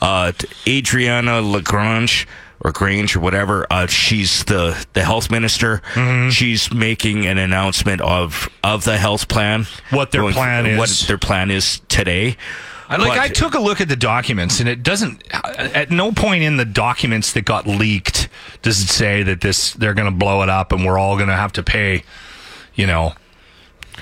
[0.00, 0.32] Uh,
[0.68, 2.26] Adriana Lagrange
[2.62, 3.66] or Grange or whatever.
[3.70, 5.80] Uh, she's the the health minister.
[5.94, 6.30] Mm-hmm.
[6.30, 9.66] She's making an announcement of of the health plan.
[9.90, 11.06] What their Going- plan What is.
[11.06, 12.36] their plan is today.
[12.90, 15.22] I- like But- I took a look at the documents, and it doesn't.
[15.32, 18.28] At no point in the documents that got leaked
[18.62, 21.28] does it say that this they're going to blow it up, and we're all going
[21.28, 22.02] to have to pay,
[22.74, 23.14] you know,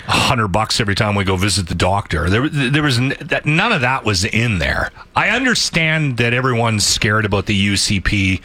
[0.07, 2.31] a hundred bucks every time we go visit the doctor.
[2.31, 3.45] There, there was n- that.
[3.45, 4.91] None of that was in there.
[5.15, 8.41] I understand that everyone's scared about the UCP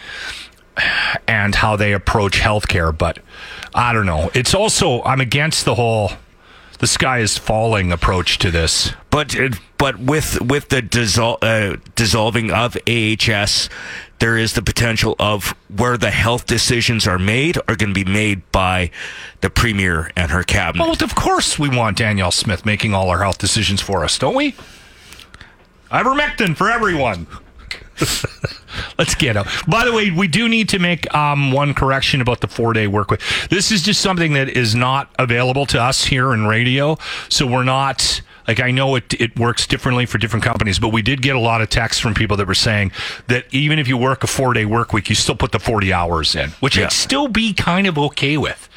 [1.27, 3.19] and how they approach healthcare, but
[3.73, 4.29] I don't know.
[4.33, 6.11] It's also I'm against the whole.
[6.83, 8.91] The sky is falling approach to this.
[9.09, 9.37] But
[9.77, 13.69] but with with the dissol- uh, dissolving of AHS,
[14.19, 18.03] there is the potential of where the health decisions are made are going to be
[18.03, 18.91] made by
[19.39, 20.83] the premier and her cabinet.
[20.83, 24.35] Well, of course we want Danielle Smith making all our health decisions for us, don't
[24.35, 24.53] we?
[25.89, 27.27] Ivermectin for everyone.
[28.97, 29.47] Let's get out.
[29.67, 32.87] By the way, we do need to make um, one correction about the four day
[32.87, 33.21] work week.
[33.49, 36.97] This is just something that is not available to us here in radio.
[37.29, 41.01] So we're not like I know it it works differently for different companies, but we
[41.01, 42.91] did get a lot of texts from people that were saying
[43.27, 45.93] that even if you work a four day work week, you still put the forty
[45.93, 46.85] hours in, which Yeah.
[46.85, 48.69] I'd still be kind of okay with.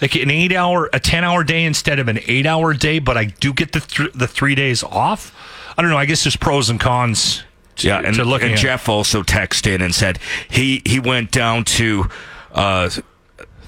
[0.00, 3.16] Like an eight hour, a ten hour day instead of an eight hour day, but
[3.16, 5.32] I do get the th- the three days off.
[5.78, 5.96] I don't know.
[5.98, 7.44] I guess there's pros and cons.
[7.76, 8.60] To, yeah, and, to looking and at.
[8.60, 12.08] Jeff also texted in and said he he went down to.
[12.52, 12.90] Uh,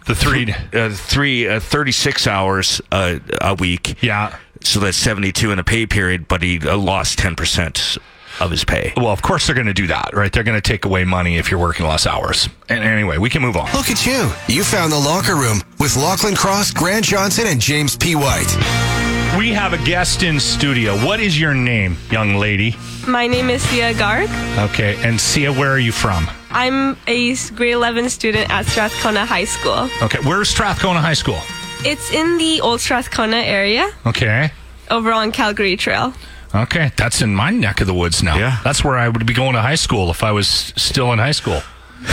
[0.06, 0.54] the three.
[0.74, 4.02] uh, three uh, 36 hours uh, a week.
[4.02, 4.36] Yeah.
[4.62, 7.98] So that's 72 in a pay period, but he uh, lost 10%
[8.40, 8.92] of his pay.
[8.96, 10.32] Well, of course they're going to do that, right?
[10.32, 12.48] They're going to take away money if you're working less hours.
[12.68, 13.72] And anyway, we can move on.
[13.72, 14.30] Look at you.
[14.48, 18.14] You found the locker room with Lachlan Cross, Grant Johnson, and James P.
[18.14, 18.93] White.
[19.38, 20.94] We have a guest in studio.
[21.04, 22.76] What is your name, young lady?
[23.06, 24.28] My name is Sia Garg.
[24.70, 26.30] Okay, and Sia, where are you from?
[26.50, 29.88] I'm a grade 11 student at Strathcona High School.
[30.02, 31.40] Okay, where's Strathcona High School?
[31.84, 34.52] It's in the old Strathcona area Okay.
[34.90, 36.14] over on Calgary Trail.
[36.54, 38.36] Okay, that's in my neck of the woods now.
[38.36, 38.60] Yeah.
[38.62, 41.32] That's where I would be going to high school if I was still in high
[41.32, 41.60] school,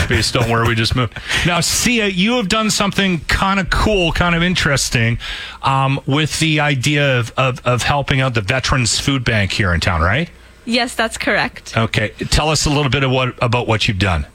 [0.07, 1.17] based on where we just moved.
[1.45, 5.17] Now, Sia, you have done something kind of cool, kind of interesting
[5.61, 9.79] um, with the idea of, of, of helping out the Veterans Food Bank here in
[9.79, 10.29] town, right?
[10.65, 11.75] Yes, that's correct.
[11.75, 14.27] Okay, tell us a little bit of what, about what you've done.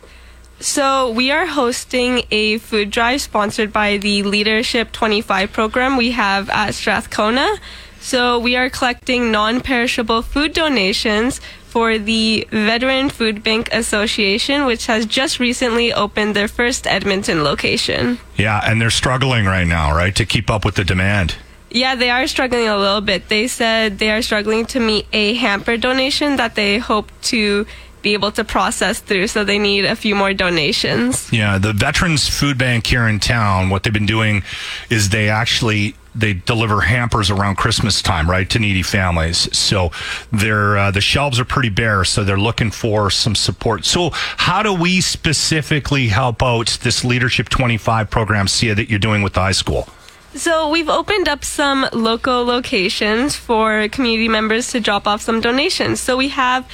[0.59, 6.49] So, we are hosting a food drive sponsored by the Leadership 25 program we have
[6.49, 7.57] at Strathcona.
[8.01, 11.42] So, we are collecting non perishable food donations
[11.76, 18.18] for the Veteran Food Bank Association, which has just recently opened their first Edmonton location.
[18.34, 21.36] Yeah, and they're struggling right now, right, to keep up with the demand.
[21.70, 23.28] Yeah, they are struggling a little bit.
[23.28, 27.66] They said they are struggling to meet a hamper donation that they hope to
[28.07, 29.27] be able to process through.
[29.27, 31.33] So they need a few more donations.
[31.33, 34.45] Yeah, the Veterans Food Bank here in town, what they've been doing
[34.90, 39.49] is they actually they deliver hampers around Christmas time, right, to needy families.
[39.55, 39.90] So
[40.31, 43.85] they're uh, the shelves are pretty bare, so they're looking for some support.
[43.85, 49.23] So how do we specifically help out this Leadership 25 program, Sia, that you're doing
[49.23, 49.88] with the high school?
[50.37, 55.99] So we've opened up some local locations for community members to drop off some donations.
[55.99, 56.71] So we have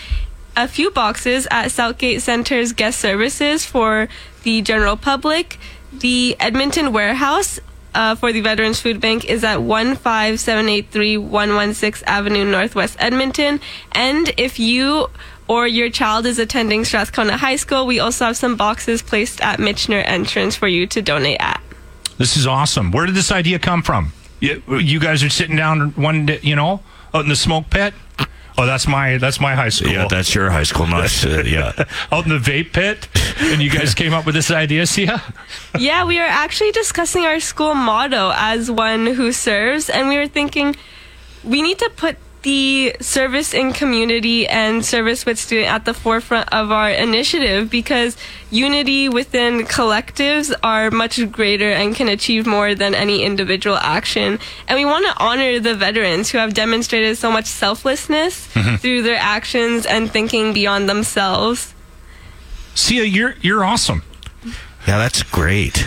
[0.56, 4.08] a few boxes at Southgate Center's guest services for
[4.42, 5.58] the general public.
[5.92, 7.60] The Edmonton warehouse
[7.94, 13.60] uh, for the Veterans Food Bank is at 15783 116 Avenue Northwest Edmonton.
[13.92, 15.08] And if you
[15.48, 19.58] or your child is attending Strathcona High School, we also have some boxes placed at
[19.58, 21.62] Mitchner entrance for you to donate at.
[22.18, 22.90] This is awesome.
[22.90, 24.12] Where did this idea come from?
[24.40, 26.82] You, you guys are sitting down one, day, you know,
[27.14, 27.94] out in the smoke pit.
[28.58, 29.92] Oh, that's my that's my high school.
[29.92, 31.72] Yeah, that's your high school, not uh, yeah.
[32.10, 33.08] out in the vape pit,
[33.40, 35.22] and you guys came up with this idea, Sia?
[35.78, 40.28] Yeah, we are actually discussing our school motto as one who serves, and we were
[40.28, 40.76] thinking
[41.44, 46.52] we need to put the service in community and service with student at the forefront
[46.52, 48.16] of our initiative because
[48.50, 54.38] unity within collectives are much greater and can achieve more than any individual action.
[54.68, 58.76] And we want to honor the veterans who have demonstrated so much selflessness mm-hmm.
[58.76, 61.74] through their actions and thinking beyond themselves.
[62.74, 64.02] Sia, you're you're awesome.
[64.86, 65.84] Yeah, that's great.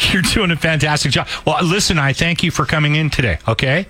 [0.12, 1.28] You're doing a fantastic job.
[1.46, 3.38] Well, listen, I thank you for coming in today.
[3.46, 3.86] Okay.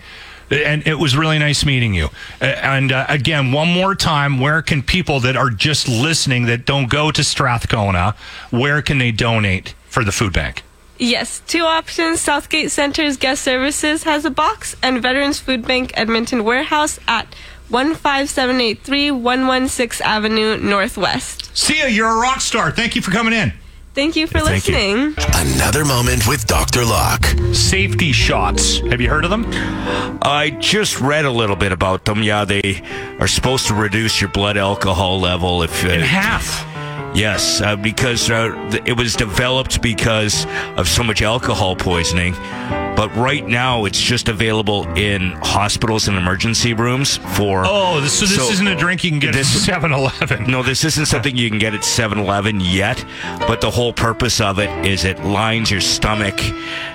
[0.50, 2.08] And it was really nice meeting you.
[2.40, 6.88] And uh, again, one more time, where can people that are just listening that don't
[6.88, 8.14] go to Strathcona,
[8.50, 10.62] where can they donate for the food bank?
[10.98, 12.20] Yes, two options.
[12.20, 17.32] Southgate Center's Guest Services has a box, and Veterans Food Bank Edmonton Warehouse at
[17.70, 21.56] 15783 116 Avenue Northwest.
[21.56, 22.72] See Sia, you're a rock star.
[22.72, 23.52] Thank you for coming in.
[23.98, 24.74] Thank you for Thank you.
[24.76, 25.14] listening.
[25.34, 26.84] Another moment with Dr.
[26.84, 27.24] Loc.
[27.52, 28.78] Safety shots.
[28.78, 29.44] Have you heard of them?
[30.22, 32.22] I just read a little bit about them.
[32.22, 32.80] Yeah, they
[33.18, 36.64] are supposed to reduce your blood alcohol level if uh, In half.
[37.12, 42.34] Yes, uh, because uh, it was developed because of so much alcohol poisoning.
[42.98, 47.62] But right now, it's just available in hospitals and emergency rooms for.
[47.64, 50.50] Oh, so this So- isn't a drink you can get This- at 7 Eleven.
[50.50, 53.04] No, this isn't something you can get at 7 Eleven yet,
[53.46, 56.42] but the whole purpose of it is it lines your stomach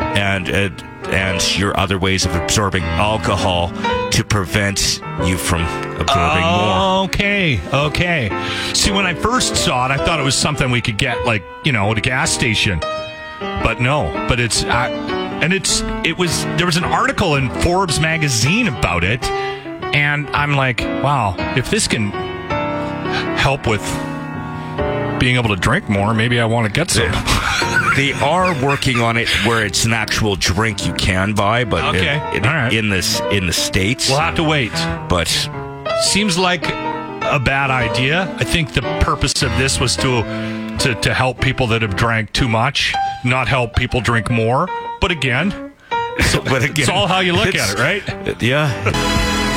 [0.02, 0.70] and, uh,
[1.10, 3.72] and your other ways of absorbing alcohol
[4.12, 5.62] to prevent you from
[6.02, 7.04] absorbing more.
[7.06, 8.30] Okay, okay.
[8.74, 11.44] See, when I first saw it, I thought it was something we could get, like
[11.64, 12.82] you know, at a gas station.
[13.40, 14.70] But no, but it's uh,
[15.42, 19.24] and it's it was there was an article in Forbes magazine about it,
[19.96, 22.12] and I'm like, wow, if this can
[23.38, 23.82] help with
[25.20, 27.12] being able to drink more, maybe I want to get some.
[27.96, 32.16] They are working on it where it's an actual drink you can buy, but Okay,
[32.32, 32.74] in, in, right.
[32.74, 34.10] in this in the states.
[34.10, 34.72] We'll have to wait.
[35.10, 35.28] but
[36.02, 38.34] seems like a bad idea.
[38.40, 40.24] I think the purpose of this was to
[40.80, 44.68] to to help people that have drank too much, not help people drink more.
[45.02, 45.50] But again,
[46.46, 48.04] but again, it's all how you look at it, right?
[48.42, 48.70] Yeah,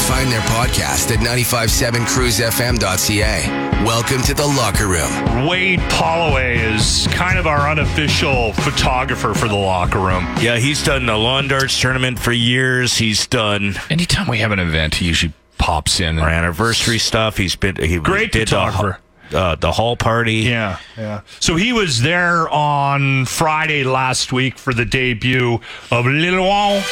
[0.06, 3.82] Find their podcast at 957cruisefm.ca.
[3.84, 5.46] Welcome to the locker room.
[5.48, 10.24] Wade Holloway is kind of our unofficial photographer for the locker room.
[10.40, 10.56] yeah.
[10.58, 12.96] He's done the lawn darts tournament for years.
[12.98, 16.18] He's done Anytime we have an event, he usually pops in.
[16.18, 17.36] our anniversary stuff.
[17.36, 19.00] He's been he Great did the, photographer.
[19.32, 20.34] Uh, the hall party.
[20.34, 21.22] Yeah, yeah.
[21.40, 25.60] So he was there on Friday last week for the debut
[25.90, 26.82] of Little Juan.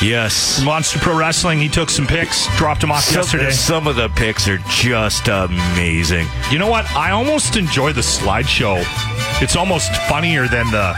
[0.00, 0.60] Yes.
[0.64, 1.60] Monster Pro Wrestling.
[1.60, 3.50] He took some pics, dropped them off Some, yesterday.
[3.52, 6.26] some of the pics are just amazing.
[6.50, 6.90] You know what?
[6.96, 8.82] I almost enjoy the slideshow.
[9.40, 10.94] It's almost funnier than the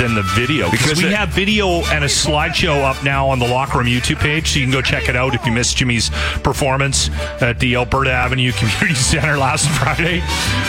[0.00, 3.46] than the video because we it- have video and a slideshow up now on the
[3.46, 6.10] Locker Room YouTube page, so you can go check it out if you missed Jimmy's
[6.42, 7.10] performance
[7.42, 10.22] at the Alberta Avenue Community Center last Friday.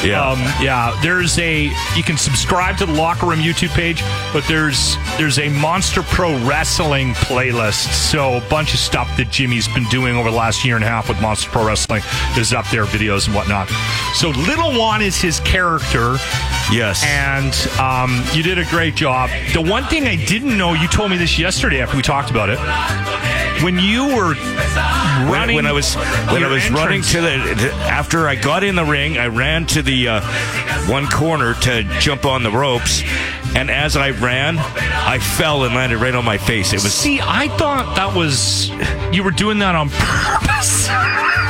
[0.04, 0.22] Yeah.
[0.30, 0.98] um, yeah.
[1.02, 1.66] There's a
[1.96, 4.02] you can subscribe to the Locker Room YouTube page,
[4.34, 7.92] but there's there's a Monster Pro Wrestling playlist.
[7.94, 10.88] So a bunch of stuff that Jimmy's been doing over the last year and a
[10.88, 12.02] half with Monster Pro Wrestling
[12.38, 13.70] is up there, videos and whatnot.
[14.16, 16.18] So Little Juan is his character
[16.72, 17.04] Yes.
[17.06, 19.21] and um, you did a great job.
[19.54, 22.50] The one thing I didn't know, you told me this yesterday after we talked about
[22.50, 22.60] it.
[23.64, 27.74] When you were when, running, when I was when I was running to the, the
[27.84, 30.22] after I got in the ring, I ran to the uh,
[30.90, 33.04] one corner to jump on the ropes,
[33.56, 36.74] and as I ran, I fell and landed right on my face.
[36.74, 38.70] It was See, I thought that was
[39.14, 40.88] you were doing that on purpose.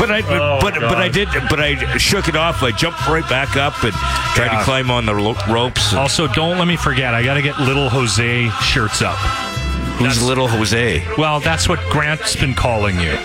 [0.00, 2.62] and But I, Oh, but but I did, but I shook it off.
[2.62, 3.92] I jumped right back up and
[4.34, 4.58] tried Yeah.
[4.58, 5.92] to climb on the lo- ropes.
[5.94, 7.14] Also, don't let me forget.
[7.14, 9.16] I got to get little Jose shirts up.
[9.98, 11.04] Who's little Jose?
[11.18, 13.18] Well, that's what Grant's been calling you.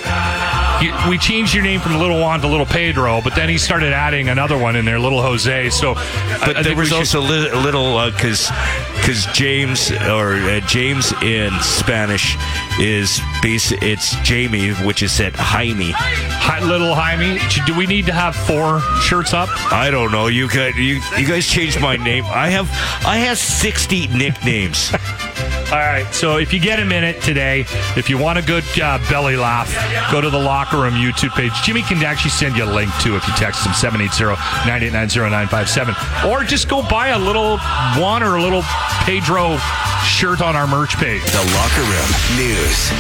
[0.82, 0.94] You.
[1.10, 4.30] We changed your name from Little Juan to Little Pedro, but then he started adding
[4.30, 5.70] another one in there, Little Jose.
[5.70, 8.52] So, I- I But there was should- also li- a little because
[8.96, 12.36] because James or uh, James in Spanish
[12.80, 13.72] is base.
[13.72, 15.92] It's Jamie, which is said Jaime.
[15.96, 17.40] Hi, little Jaime.
[17.66, 19.50] Do we need to have four shirts up?
[19.72, 20.28] I don't know.
[20.28, 22.26] You guys, you, you guys changed my name.
[22.26, 22.70] I have
[23.06, 24.92] I have sixty nicknames.
[25.72, 26.06] All right.
[26.14, 27.62] So if you get a minute today,
[27.98, 29.74] if you want a good uh, belly laugh,
[30.12, 31.52] go to the Locker Room YouTube page.
[31.64, 36.30] Jimmy can actually send you a link too if you text him 780-989-0957.
[36.30, 37.58] Or just go buy a little
[37.98, 38.62] Juan or a little
[39.06, 39.58] Pedro
[40.04, 41.24] shirt on our merch page.
[41.24, 42.92] The Locker Room News.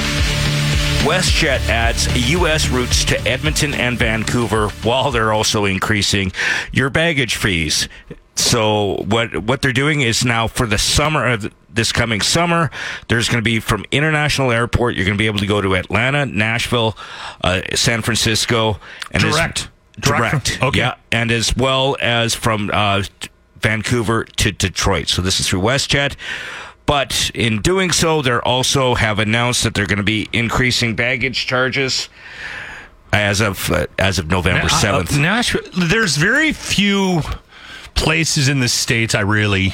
[1.06, 2.68] WestJet adds U.S.
[2.70, 6.32] routes to Edmonton and Vancouver, while they're also increasing
[6.72, 7.88] your baggage fees.
[8.36, 12.72] So what what they're doing is now for the summer of this coming summer,
[13.10, 14.96] there's going to be from International Airport.
[14.96, 16.98] You're going to be able to go to Atlanta, Nashville,
[17.44, 18.80] uh, San Francisco,
[19.12, 19.70] and as- Direct.
[20.00, 20.64] direct, Direct.
[20.64, 20.80] Okay.
[20.80, 23.04] yeah, and as well as from uh,
[23.62, 25.08] Vancouver to Detroit.
[25.10, 26.16] So this is through WestJet.
[26.86, 31.48] But in doing so, they also have announced that they're going to be increasing baggage
[31.48, 32.10] charges
[33.12, 35.18] as of uh, as of November Uh, seventh.
[35.18, 35.62] Nashville.
[35.76, 37.22] There's very few
[37.96, 39.74] places in the states I really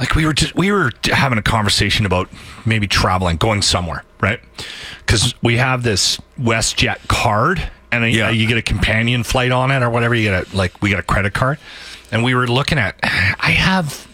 [0.00, 0.14] like.
[0.16, 2.28] We were just, we were having a conversation about
[2.66, 4.40] maybe traveling, going somewhere, right?
[5.06, 8.28] Because we have this WestJet card, and then, Yeah.
[8.28, 10.14] Uh, you get a companion flight on it or whatever.
[10.14, 11.58] You get a like we got a credit card,
[12.10, 12.96] and we were looking at.
[13.04, 14.08] I have.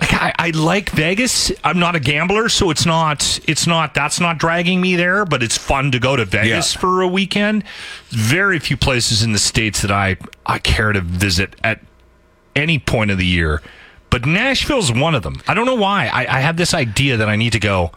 [0.00, 1.52] Like I, I like Vegas.
[1.62, 5.42] I'm not a gambler, so it's not it's not that's not dragging me there, but
[5.42, 6.80] it's fun to go to Vegas Yeah.
[6.80, 7.64] for a weekend.
[8.08, 11.80] Very few places in the states that I I care to visit at
[12.56, 13.62] any point of the year.
[14.10, 15.40] But Nashville's one of them.
[15.46, 16.06] I don't know why.
[16.08, 17.92] I, I have this idea that I need to go.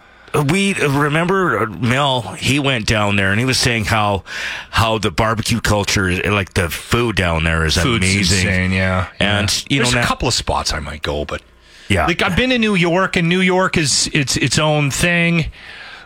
[0.49, 2.21] we remember Mel.
[2.37, 4.23] He went down there and he was saying how
[4.69, 8.47] how the barbecue culture, is- like the food down there, is Food's amazing.
[8.47, 9.07] insane, yeah.
[9.19, 9.65] And, Yeah.
[9.69, 11.41] you know, there's now- a couple of spots I might go, but
[11.89, 15.51] Yeah, Like I've been to New York, and New York is it's its own thing.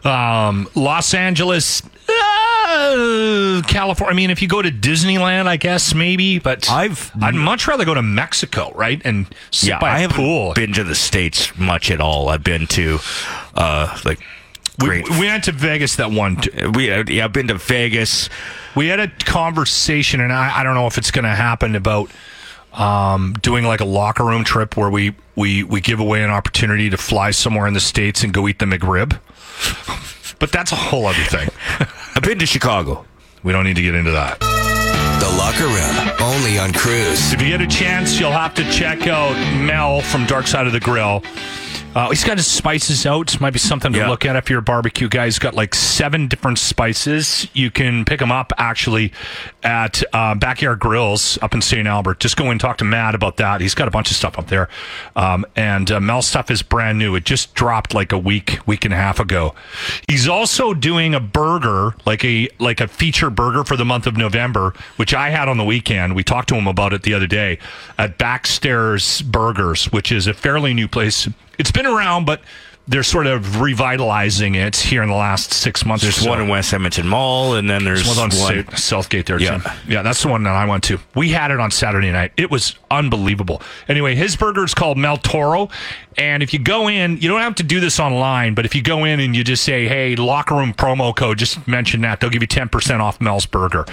[0.04, 1.82] Um, Los Angeles,
[2.67, 4.12] uh, California.
[4.12, 7.86] I mean, if you go to Disneyland, I guess maybe, but I've- I'd much rather
[7.86, 9.80] go to Mexico, right, and sit yeah.
[9.80, 10.53] by I a haven't pool.
[10.53, 12.30] been to the states much at all.
[12.30, 12.99] I've been to
[13.56, 14.19] uh like
[14.80, 16.36] we, we went to Vegas that one.
[16.36, 18.30] t- We uh, yeah, I've been to Vegas.
[18.75, 22.12] We had a conversation, and I, I don't know if it's going to happen about
[22.73, 26.91] um, doing like a locker room trip where we, we, we give away an opportunity
[26.91, 29.19] to fly somewhere in the States and go eat the McRib.
[30.38, 31.49] But that's a whole other thing.
[32.17, 33.06] I've been to Chicago.
[33.43, 34.39] We don't need to get into that.
[34.39, 37.32] The Locker Room, only on Cruise.
[37.32, 40.73] If you get a chance, you'll have to check out Mel from Dark Side of
[40.73, 41.21] the Grill.
[41.98, 43.42] Uh, he's got his spices out.
[43.42, 44.08] Might be something to Yeah.
[44.08, 45.26] look at if you're a barbecue guy.
[45.26, 47.48] He's got like seven different spices.
[47.54, 49.12] You can pick them up actually
[49.64, 51.88] at uh, Backyard Grills up in St.
[51.88, 52.20] Albert.
[52.20, 53.62] Just go and talk to Matt about that.
[53.62, 54.70] He's got a bunch of stuff up there.
[55.16, 57.16] Um, and uh, Mel's stuff is brand new.
[57.16, 59.56] It just dropped like a week, week and a half ago.
[60.08, 64.16] He's also doing a burger, like a like a feature burger for the month of
[64.16, 66.16] November, which I had on the weekend.
[66.16, 67.58] We talked to him about it the other day
[67.98, 71.28] at Backstairs Burgers, which is a fairly new place.
[71.58, 72.41] It's been around, but
[72.89, 76.04] they're sort of revitalizing it here in the last six months.
[76.04, 76.30] There's or so.
[76.30, 78.78] one in West Edmonton Mall, and then there's There's one on one.
[78.78, 79.58] Southgate there Yeah.
[79.58, 79.70] too.
[79.89, 80.98] Yeah, that's the one that I went to.
[81.13, 82.32] We had it on Saturday night.
[82.38, 83.62] It was unbelievable.
[83.89, 85.67] Anyway, his burger is called Mel Toro,
[86.17, 88.82] and if you go in, you don't have to do this online, but if you
[88.82, 92.30] go in and you just say, "Hey, locker room promo code," just mention that, they'll
[92.30, 93.86] give you ten percent off Mel's burger.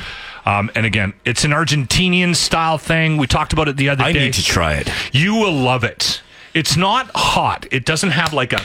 [0.47, 3.17] Um, and again, it's an Argentinian style thing.
[3.17, 4.21] We talked about it the other I day.
[4.21, 4.89] I need to try it.
[5.11, 6.21] You will love it.
[6.55, 7.67] It's not hot.
[7.71, 8.61] It doesn't have like a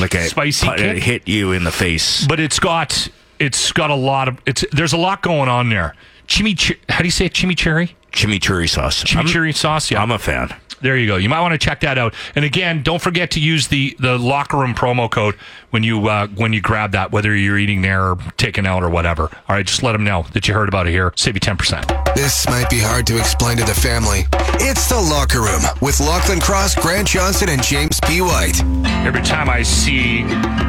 [0.00, 1.02] Like a Spicy pu- kick?
[1.02, 2.26] hit you in the face.
[2.26, 5.94] but it's got it's got a lot of it's there's a lot going on there.
[6.28, 7.32] Chimichurri, how do you say it?
[7.34, 7.90] Chimichurri?
[8.12, 9.04] Chimichurri sauce.
[9.14, 9.90] I'm- Chimichurri sauce.
[9.90, 10.54] Yeah, I'm a fan.
[10.82, 11.14] there you go.
[11.16, 12.12] You might want to check that out.
[12.34, 15.36] And again, don't forget to use the the locker room promo code
[15.70, 18.90] when you uh, when you grab that, whether you're eating there or taking out or
[18.90, 19.24] whatever.
[19.48, 21.12] All right, just let them know that you heard about it here.
[21.16, 21.86] Save you ten percent.
[22.16, 24.24] This might be hard to explain to the family.
[24.64, 28.20] It's The Locker Room with Lachlan Cross, Grant Johnson, and James P.
[28.20, 28.60] White.
[29.06, 30.22] Every time I see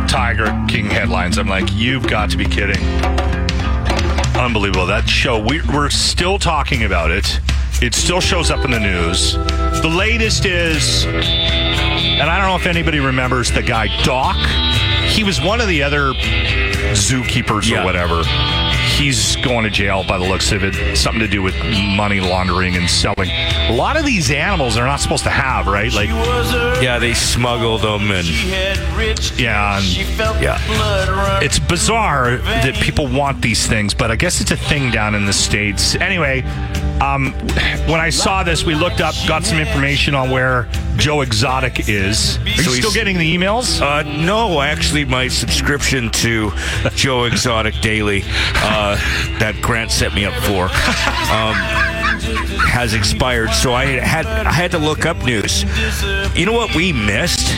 [0.07, 3.42] Tiger King headlines, I'm like, you've got to be kidding.
[4.35, 4.85] Unbelievable.
[4.87, 7.39] That show, we, we're still talking about it.
[7.81, 9.33] It still shows up in the news.
[9.81, 14.35] The latest is, and I don't know if anybody remembers the guy Doc.
[15.09, 16.13] He was one of the other
[16.93, 17.81] zookeepers Yeah.
[17.81, 18.23] or whatever.
[18.93, 20.95] He's going to jail by the looks of it.
[20.95, 21.55] Something to do with
[21.97, 23.29] money laundering and selling.
[23.31, 25.91] A lot of these animals are not supposed to have, right?
[25.91, 26.09] Like,
[26.81, 28.27] Yeah, they smuggled them and
[29.37, 29.85] yeah, and
[30.41, 30.59] yeah.
[31.41, 35.25] it's bizarre that people want these things, but I guess it's a thing down in
[35.25, 35.95] the states.
[35.95, 36.41] Anyway,
[37.01, 37.33] um,
[37.87, 42.37] when I saw this, we looked up, got some information on where Joe Exotic is.
[42.37, 43.81] Are you So still getting the emails?
[43.81, 46.51] Uh, no, actually, my subscription to
[46.95, 48.23] Joe Exotic Daily
[48.57, 48.82] uh,
[49.39, 51.55] that Grant set me up for um,
[52.69, 53.51] has expired.
[53.51, 55.63] So I had I had to look up news.
[56.35, 57.49] You know what we missed?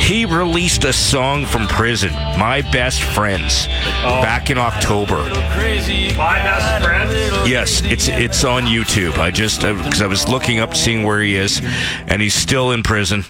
[0.00, 5.16] He released a song from prison, "My Best Friends," back in October.
[5.16, 7.10] My best friend.
[7.48, 9.18] Yes, it's it's on YouTube.
[9.18, 11.60] I just because I was looking up, seeing where he is,
[12.06, 13.24] and he's still in prison.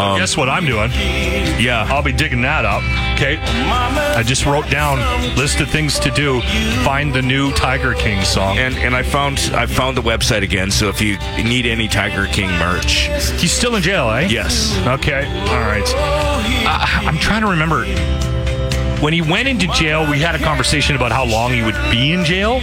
[0.00, 0.90] Um, Guess what I'm doing?
[1.60, 2.82] yeah, I'll be digging that up.
[3.14, 3.36] Okay.
[4.16, 4.98] I just wrote down
[5.36, 6.40] list of things to do.
[6.84, 8.58] Find the new Tiger King song.
[8.58, 10.70] and and I found I found the website again.
[10.70, 13.08] So if you need any Tiger King merch,
[13.40, 14.28] He's still in jail, eh?
[14.30, 15.24] yes, Okay.
[15.50, 15.84] All right.
[16.66, 17.84] Uh, I'm trying to remember.
[19.00, 22.12] When he went into jail, we had a conversation about how long he would be
[22.12, 22.58] in jail.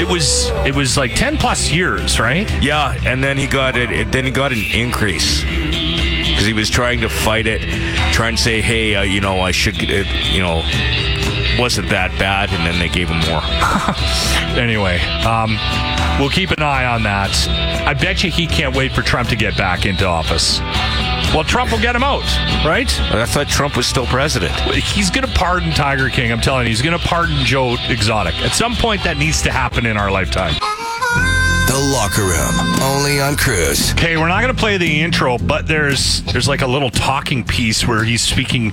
[0.00, 2.50] It was it was like 10 plus years, right?
[2.62, 5.44] yeah, and then he got it- Then he got an increase
[6.42, 7.60] because he was trying to fight it,
[8.12, 10.56] trying to say, hey, uh, you know, I should, uh, you know,
[11.56, 13.42] wasn't that bad, and then they gave him more.
[14.52, 15.56] Anyway, um,
[16.20, 17.30] we'll keep an eye on that.
[17.86, 20.60] I bet you he can't wait for Trump to get back into office.
[21.32, 22.20] Well, Trump will get him out,
[22.66, 23.00] right?
[23.00, 24.52] I thought Trump was still president.
[24.74, 26.30] He's going to pardon Tiger King.
[26.32, 28.34] I'm telling you, he's going to pardon Joe Exotic.
[28.42, 30.52] At some point, that needs to happen in our lifetime.
[31.68, 33.92] The Locker Room, only on Cruise.
[33.92, 37.44] Okay, we're not going to play the intro, but there's there's like a little talking
[37.44, 38.72] piece where he's speaking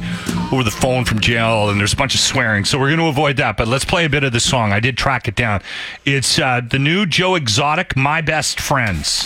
[0.51, 2.65] over the phone from jail, and there's a bunch of swearing.
[2.65, 3.55] So we're going to avoid that.
[3.55, 4.73] But let's play a bit of the song.
[4.73, 5.61] I did track it down.
[6.03, 9.23] It's uh, the new Joe Exotic, "My Best Friends."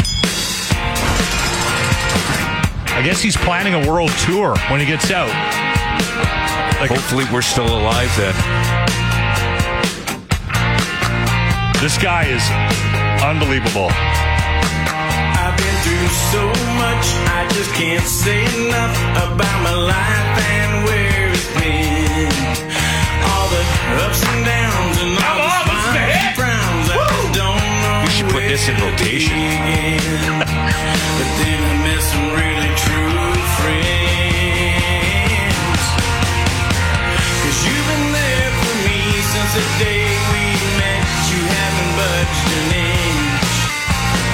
[2.96, 5.30] I guess he's planning a world tour when he gets out.
[6.80, 8.36] Like Hopefully, we're still alive then.
[11.82, 13.88] this guy is unbelievable.
[13.88, 16.44] I've been through so
[16.76, 22.28] much, I just can't say enough about my life and where it's been.
[23.32, 23.64] All the
[24.04, 26.88] ups and downs and all the smiles and frowns.
[26.92, 29.40] I just don't know We should put this in rotation.
[31.18, 34.44] but then I met some really true friends.
[37.40, 39.00] Cause you've been there for me
[39.32, 40.44] since the day we
[40.76, 41.08] met.
[41.32, 42.83] You haven't budged an inch.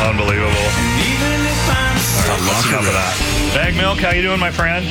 [0.01, 0.69] Unbelievable.
[1.03, 3.15] Even if I'm so On top of that,
[3.53, 4.85] BaggedMilk, how you doing, my friend?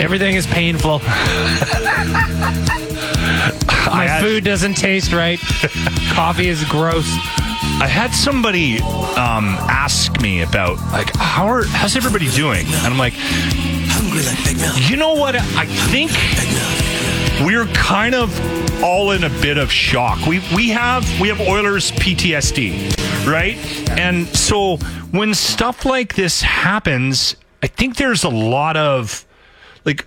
[0.00, 0.98] Everything is painful.
[3.86, 5.38] My had- food doesn't taste right.
[6.14, 7.06] Coffee is gross.
[7.80, 12.98] I had somebody um, ask me about like how are how's everybody doing, and I'm
[12.98, 13.14] like,
[14.88, 15.36] you know what?
[15.36, 16.10] I think
[17.46, 18.32] we're kind of
[18.82, 20.26] all in a bit of shock.
[20.26, 22.93] We we have we have Oilers PTSD,
[23.26, 23.56] right?
[23.90, 24.76] And so
[25.10, 29.24] when stuff like this happens, I think there's a lot of
[29.84, 30.06] like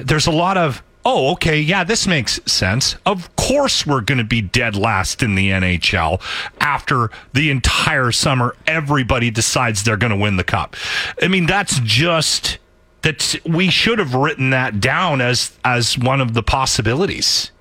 [0.00, 2.96] there's a lot of oh okay yeah this makes sense.
[3.06, 6.20] Of course we're going to be dead last in the nhl
[6.60, 10.76] after the entire summer everybody decides they're going to win the cup.
[11.22, 12.58] I mean that's just
[13.02, 17.52] that we should have written that down as as one of the possibilities.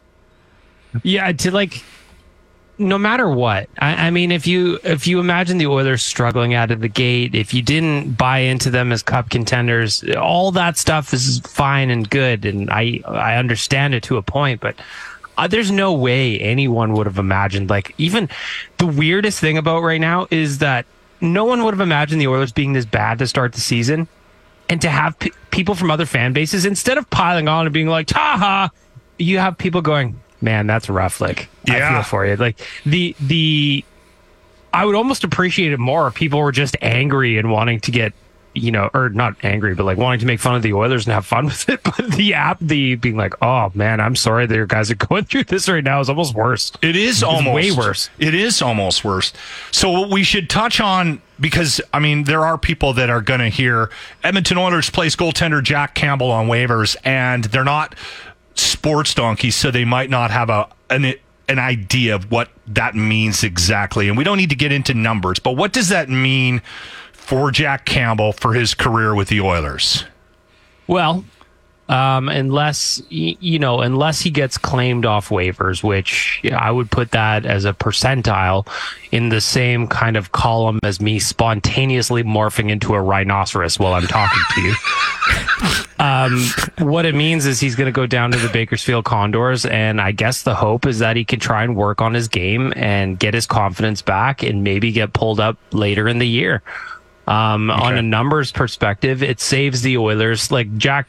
[1.04, 1.84] Yeah, to like
[2.80, 3.70] no matter what.
[3.80, 7.36] I, I mean if you if you imagine the Oilers struggling out of the gate,
[7.36, 12.10] if you didn't buy into them as cup contenders, all that stuff is fine and
[12.10, 14.76] good and I I understand it to a point, but
[15.38, 18.30] uh, there's no way anyone would have imagined like even
[18.78, 20.86] the weirdest thing about right now is that
[21.22, 24.08] no one would have imagined the Oilers being this bad to start the season
[24.70, 27.88] and to have p- people from other fan bases instead of piling on and being
[27.88, 28.70] like ha
[29.18, 31.20] you have people going man that's rough.
[31.22, 32.36] Like i feel for you.
[32.36, 33.84] Like the the
[34.74, 38.14] i would almost appreciate it more if people were just angry and wanting to get
[38.54, 41.14] you know or not angry but like wanting to make fun of the oilers and
[41.14, 41.82] have fun with it.
[41.84, 45.26] But the app the being like oh man i'm sorry that your guys are going
[45.26, 46.72] through this right now is almost worse.
[46.82, 48.10] It is It's almost way worse.
[48.20, 49.32] It is almost worse.
[49.72, 53.50] So we should touch on because I mean there are people that are going to
[53.50, 53.92] hear
[54.24, 57.96] Edmonton Oilers place goaltender Jack Campbell on waivers, and they're not
[58.60, 61.14] sports donkeys, so they might not have a an
[61.50, 64.10] an idea of what that means exactly.
[64.10, 66.62] And we don't need to get into numbers, but what does that mean
[67.14, 70.04] for Jack Campbell for his career with the Oilers?
[70.88, 71.26] Well,
[71.90, 77.12] um, unless you know, unless he gets claimed off waivers, which yeah, I would put
[77.12, 78.68] that as a percentile
[79.12, 84.08] in the same kind of column as me spontaneously morphing into a rhinoceros while I'm
[84.08, 84.74] talking to you.
[86.00, 86.46] Um,
[86.78, 90.12] what it means is he's going to go down to the Bakersfield Condors, and I
[90.12, 93.34] guess the hope is that he can try and work on his game and get
[93.34, 96.62] his confidence back, and maybe get pulled up later in the year.
[97.26, 100.52] Um, On a numbers perspective, it saves the Oilers.
[100.52, 101.08] Like Jack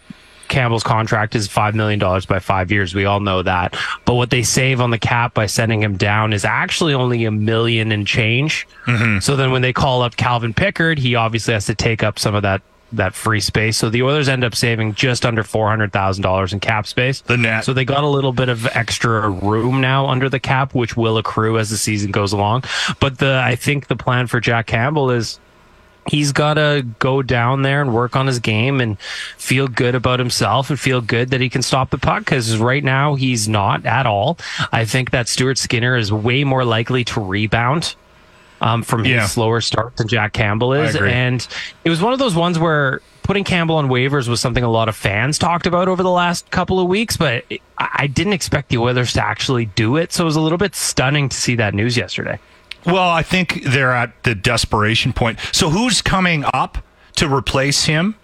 [0.48, 2.94] Campbell's contract is $5 million by five years.
[2.94, 3.76] We all know that.
[4.04, 7.30] But what they save on the cap by sending him down is actually only a
[7.30, 8.66] million and change.
[8.86, 9.20] Mm-hmm.
[9.20, 12.34] So then when they call up Calvin Pickard, he obviously has to take up some
[12.34, 12.62] of that.
[12.92, 16.54] That free space, so the Oilers end up saving just under four hundred thousand dollars
[16.54, 17.20] in cap space.
[17.20, 17.66] The net.
[17.66, 21.18] So they got a little bit of extra room now under the cap, which will
[21.18, 22.64] accrue as the season goes along.
[22.98, 25.38] But the I think the plan for Jack Campbell is
[26.08, 28.98] he's got to go down there and work on his game and
[29.36, 32.82] feel good about himself and feel good that he can stop the puck because right
[32.82, 34.38] now he's not at all.
[34.72, 37.94] I think that Stuart Skinner is way more likely to rebound
[38.60, 39.26] um, from his Yeah.
[39.26, 40.96] slower start than Jack Campbell is.
[40.96, 41.46] And
[41.84, 44.88] it was one of those ones where putting Campbell on waivers was something a lot
[44.88, 48.68] of fans talked about over the last couple of weeks, but I I didn't expect
[48.70, 50.12] the Oilers to actually do it.
[50.12, 52.38] So it was a little bit stunning to see that news yesterday.
[52.88, 55.38] Well, I think they're at the desperation point.
[55.52, 56.78] So who's coming up
[57.16, 58.14] to replace him?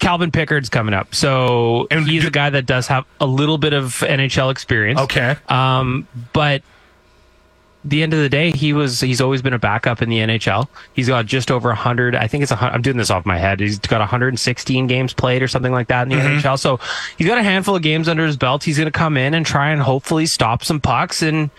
[0.00, 1.14] Calvin Pickard's coming up.
[1.14, 5.00] So And he's do- a guy that does have a little bit of NHL experience.
[5.00, 5.36] Okay.
[5.48, 6.62] Um, but
[7.86, 10.68] the end of the day, he was he's always been a backup in the NHL.
[10.94, 12.14] He's got just over 100.
[12.16, 13.60] I think it's a, hun- I'm doing this off my head.
[13.60, 16.58] He's got 116 games played or something like that in the NHL.
[16.58, 16.80] So
[17.18, 18.64] he's got a handful of games under his belt.
[18.64, 21.50] He's going to come in and try and hopefully stop some pucks and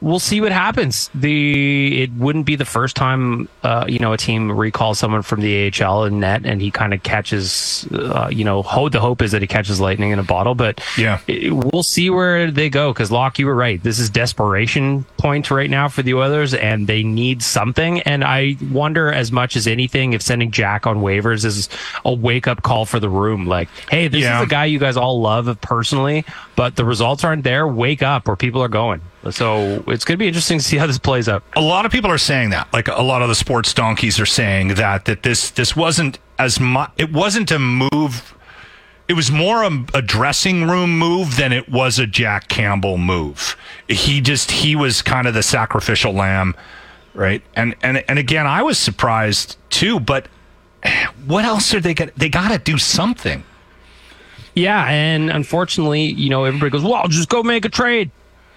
[0.00, 1.10] we'll see what happens.
[1.14, 5.40] The it wouldn't be the first time uh, you know a team recalls someone from
[5.40, 9.22] the AHL and net and he kind of catches uh, you know ho- the hope
[9.22, 11.18] is that he catches lightning in a bottle, but Yeah.
[11.26, 13.82] it- we'll see where they go because Loc, you were right.
[13.82, 18.00] This is desperation point right now for the Oilers, and they need something.
[18.02, 21.68] And I wonder as much as anything if sending Jack on waivers is
[22.04, 23.46] a wake up call for the room.
[23.46, 24.38] Like, hey, this Yeah.
[24.40, 26.24] is a guy you guys all love personally,
[26.56, 27.66] but the results aren't there.
[27.66, 29.00] Wake up, or people are going.
[29.30, 31.42] So it's going to be interesting to see how this plays out.
[31.56, 32.72] A lot of people are saying that.
[32.72, 36.60] Like a lot of the sports donkeys are saying that that this this wasn't as
[36.60, 36.90] much.
[36.96, 38.34] It wasn't a move.
[39.08, 43.56] It was more a, a dressing room move than it was a Jack Campbell move.
[43.88, 46.54] He just he was kind of the sacrificial lamb,
[47.14, 47.42] right?
[47.56, 49.98] And and and again, I was surprised too.
[49.98, 50.28] But
[51.26, 52.14] what else are they got?
[52.16, 53.44] They got to do something.
[54.54, 58.10] Yeah, and unfortunately, you know, everybody goes, "Well, just go make a trade."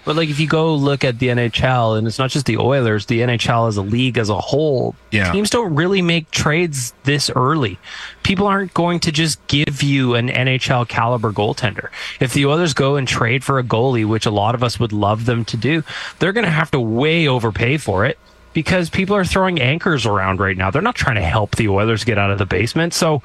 [0.04, 3.06] But like, if you go look at the NHL, and it's not just the Oilers,
[3.06, 5.32] the NHL as a league as a whole, Yeah.
[5.32, 7.78] teams don't really make trades this early.
[8.24, 11.90] People aren't going to just give you an NHL caliber goaltender.
[12.20, 14.92] If the Oilers go and trade for a goalie, which a lot of us would
[14.92, 15.84] love them to do,
[16.20, 18.18] they're going to have to way overpay for it
[18.54, 20.72] because people are throwing anchors around right now.
[20.72, 22.94] They're not trying to help the Oilers get out of the basement.
[22.94, 23.22] So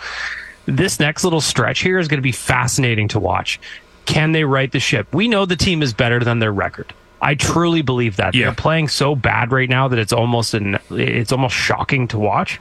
[0.66, 3.59] this next little stretch here is going to be fascinating to watch.
[4.07, 5.15] Can they right the ship?
[5.15, 6.93] We know the team is better than their record.
[7.21, 8.35] I truly believe that.
[8.35, 8.47] Yeah.
[8.47, 12.61] They're playing so bad right now that it's almost an it's almost shocking to watch.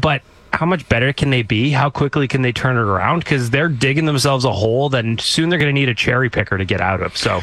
[0.00, 0.22] But
[0.52, 1.70] how much better can they be?
[1.70, 3.20] How quickly can they turn it around?
[3.20, 6.58] Because they're digging themselves a hole that soon they're going to need a cherry picker
[6.58, 7.16] to get out of.
[7.16, 7.40] So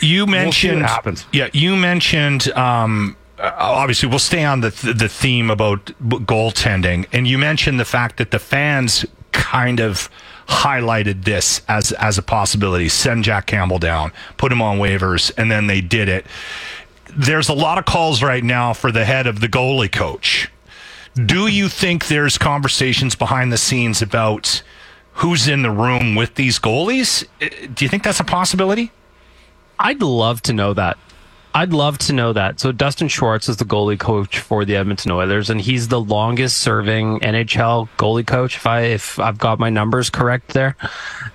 [0.00, 1.26] You mentioned happens.
[1.32, 2.50] Yeah, you mentioned.
[2.52, 7.78] Um, uh, obviously, we'll stay on the the theme about b- goaltending, and you mentioned
[7.78, 10.10] the fact that the fans kind of
[10.48, 12.88] highlighted this as as a possibility.
[12.88, 16.26] Send Jack Campbell down, put him on waivers, and then they did it.
[17.14, 20.50] There's a lot of calls right now for the head of the goalie coach.
[21.14, 24.62] Do you think there's conversations behind the scenes about
[25.14, 27.26] who's in the room with these goalies?
[27.74, 28.92] Do you think that's a possibility?
[29.78, 30.96] I'd love to know that.
[31.54, 32.60] I'd love to know that.
[32.60, 36.58] So Dustin Schwartz is the goalie coach for the Edmonton Oilers, and he's the longest
[36.58, 38.56] serving NHL goalie coach.
[38.56, 40.76] If I if I've got my numbers correct there,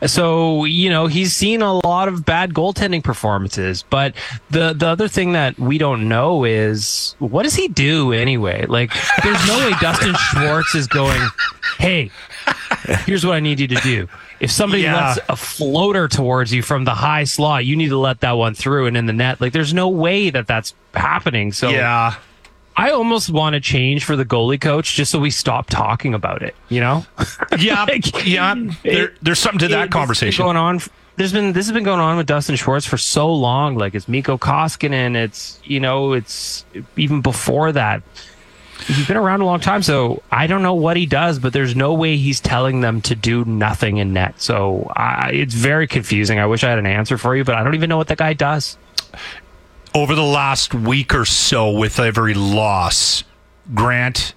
[0.05, 3.83] so you know he's seen a lot of bad goaltending performances.
[3.89, 4.13] But
[4.49, 8.65] the the other thing that we don't know is what does he do anyway?
[8.67, 8.93] Like,
[9.23, 11.21] there's no way Dustin Schwartz is going,
[11.79, 12.11] hey,
[13.05, 14.07] here's what I need you to do.
[14.43, 14.95] If somebody Yeah.
[15.15, 18.53] lets a floater towards you from the high slot, you need to let that one
[18.53, 19.39] through and in the net.
[19.39, 21.51] Like, there's no way that that's happening.
[21.53, 22.15] So, yeah.
[22.75, 26.41] I almost want to change for the goalie coach just so we stop talking about
[26.43, 26.55] it.
[26.69, 27.05] You know?
[27.57, 28.53] Yeah, Like, yeah.
[28.83, 30.43] There, there's something to that conversation.
[30.43, 30.81] going on.
[31.15, 33.77] There's been this has been going on with Dustin Schwartz for so long.
[33.77, 35.15] Like it's Mikko Koskinen.
[35.15, 36.65] It's you know it's
[36.97, 38.01] even before that.
[38.87, 41.75] He's been around a long time, so I don't know what he does, but there's
[41.75, 44.41] no way he's telling them to do nothing in net.
[44.41, 46.39] So I, it's very confusing.
[46.39, 48.15] I wish I had an answer for you, but I don't even know what the
[48.15, 48.77] guy does.
[49.95, 53.23] over the last week or so with every loss,
[53.73, 54.33] Grant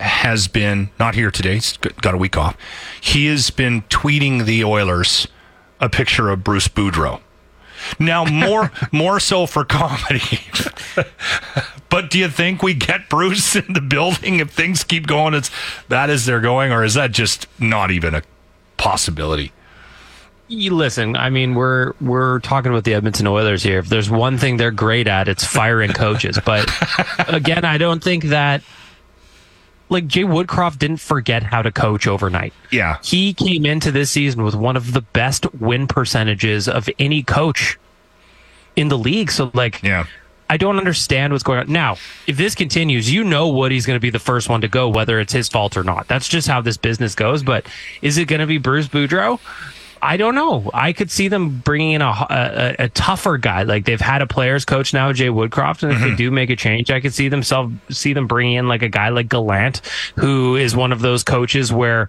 [0.00, 1.54] has been not here today.
[1.54, 2.56] He's got a week off.
[3.00, 5.26] He has been tweeting the Oilers
[5.80, 7.20] a picture of Bruce Boudreau.
[7.98, 10.40] Now more more so for comedy.
[11.88, 15.50] but do you think we get Bruce in the building if things keep going as
[15.88, 18.22] bad as they're going, or is that just not even a
[18.76, 19.52] possibility?
[20.48, 23.78] You listen, I mean, we're we're talking about the Edmonton Oilers here.
[23.78, 26.38] If there's one thing they're great at, it's firing coaches.
[26.44, 26.70] But
[27.28, 28.62] again, I don't think that
[29.92, 32.52] like Jay Woodcroft didn't forget how to coach overnight.
[32.70, 32.98] Yeah.
[33.02, 37.78] He came into this season with one of the best win percentages of any coach
[38.74, 39.30] in the league.
[39.30, 40.06] So like Yeah.
[40.50, 41.72] I don't understand what's going on.
[41.72, 44.86] Now, if this continues, you know Woody's going to be the first one to go,
[44.86, 46.08] whether it's his fault or not.
[46.08, 47.42] That's just how this business goes.
[47.42, 47.66] But
[48.02, 49.40] is it going to be Bruce Boudreau?
[50.04, 50.68] I don't know.
[50.74, 53.62] I could see them bringing in a, a, a tougher guy.
[53.62, 56.16] Like they've had a players coach now, Jay Woodcroft, and if they mm-hmm.
[56.16, 59.10] do make a change, I could see themselves see them bringing in like a guy
[59.10, 59.80] like Gallant,
[60.16, 62.08] who is one of those coaches where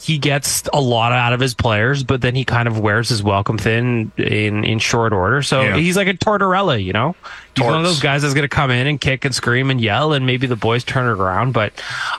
[0.00, 3.22] he gets a lot out of his players, but then he kind of wears his
[3.22, 5.42] welcome thin in, in short order.
[5.42, 5.76] So Yeah.
[5.76, 7.14] he's like a Tortorella, you know?
[7.54, 9.78] He's one of those guys that's going to come in and kick and scream and
[9.80, 11.52] yell, and maybe the boys turn it around.
[11.52, 11.74] But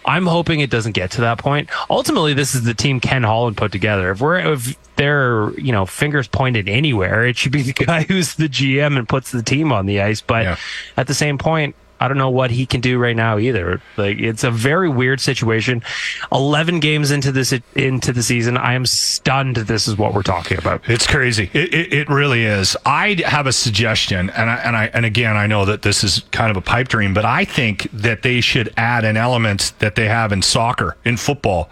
[0.06, 1.70] I'm hoping it doesn't get to that point.
[1.90, 4.12] Ultimately, this is the team Ken Holland put together.
[4.12, 8.36] If we're if they're you know fingers pointed anywhere, it should be the guy who's
[8.36, 10.22] the GM and puts the team on the ice.
[10.22, 10.56] But Yeah.
[10.98, 11.76] at the same point.
[12.02, 13.80] I don't know what he can do right now either.
[13.96, 15.84] Like it's a very weird situation.
[16.32, 19.58] Eleven games into this into the season, I am stunned.
[19.58, 20.82] This is what we're talking about.
[20.90, 21.52] It's crazy.
[21.54, 22.76] It, it, it really is.
[22.88, 26.24] I have a suggestion, and I, and I and again, I know that this is
[26.32, 29.94] kind of a pipe dream, but I think that they should add an element that
[29.94, 31.70] they have in soccer, in football,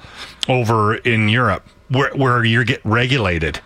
[0.47, 3.61] over in Europe, where where you get regulated,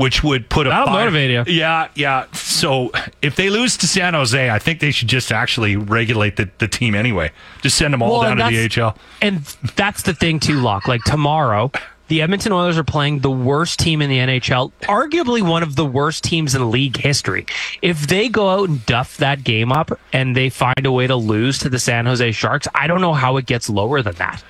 [0.00, 1.44] which would put a That'll fire- motivate you.
[1.52, 2.24] Yeah, yeah.
[2.32, 2.90] So
[3.20, 6.68] if they lose to San Jose, I think they should just actually regulate the, the
[6.68, 7.30] team anyway.
[7.62, 8.96] Just send them all Well, down to the that's- AHL.
[9.20, 9.40] And
[9.76, 10.88] that's the thing too, Loc.
[10.88, 11.70] Like tomorrow,
[12.08, 15.84] the Edmonton Oilers are playing the worst team in the NHL, arguably one of the
[15.84, 17.46] worst teams in league history.
[17.82, 21.14] If they go out and duff that game up and they find a way to
[21.16, 24.42] lose to the San Jose Sharks, I don't know how it gets lower than that.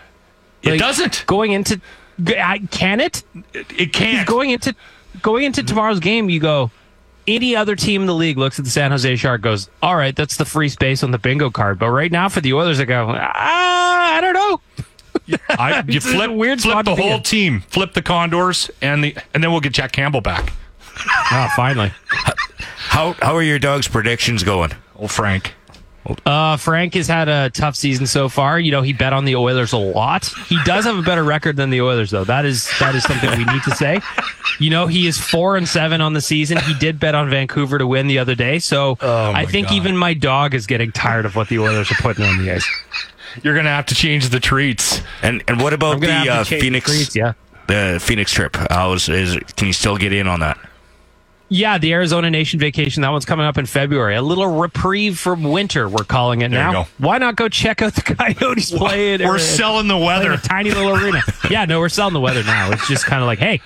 [0.62, 1.24] It doesn't.
[1.26, 1.80] Going into
[2.38, 3.22] I- can it?
[3.52, 4.26] It, it can't.
[4.28, 4.74] Going into
[5.22, 6.70] going into tomorrow's game, you go.
[7.26, 10.16] Any other team in the league looks at the San Jose Shark, goes, "All right,
[10.16, 12.86] that's the free space on the bingo card." But right now, for the Oilers, I
[12.86, 14.60] go, "Ah, I don't know."
[15.50, 17.22] I, you flip, weird flip the whole in.
[17.22, 20.52] team, flip the Condors, and the and then we'll get Jack Campbell back.
[20.96, 21.92] Ah, finally.
[22.08, 24.72] How how are your dog's predictions going?
[24.98, 25.54] Oh, Frank.
[26.24, 28.58] Uh, Frank has had a tough season so far.
[28.58, 30.26] You know, he bet on the Oilers a lot.
[30.48, 32.24] He does have a better record than the Oilers, though.
[32.24, 34.00] That is that is something we need to say.
[34.58, 36.58] You know, he is four and seven on the season.
[36.58, 38.58] He did bet on Vancouver to win the other day.
[38.58, 39.74] So Oh, I think God.
[39.76, 42.68] even my dog is getting tired of what the Oilers are putting on the ice.
[43.42, 45.02] You're gonna have to change the treats.
[45.22, 46.90] And and what about the uh, to change Phoenix?
[46.90, 47.34] treats, yeah.
[47.68, 48.56] The Phoenix trip.
[48.70, 49.36] How's is?
[49.56, 50.58] Can you still get in on that?
[51.52, 53.02] Yeah, the Arizona Nation vacation.
[53.02, 54.14] That one's coming up in February.
[54.14, 56.86] A little reprieve from winter, we're calling it There now.
[56.98, 59.20] Why not go check out the Coyotes play it?
[59.20, 60.30] We're or- selling the weather.
[60.32, 61.20] a tiny little arena.
[61.50, 62.70] Yeah, no, we're selling the weather now.
[62.70, 63.60] It's just kind of like, hey,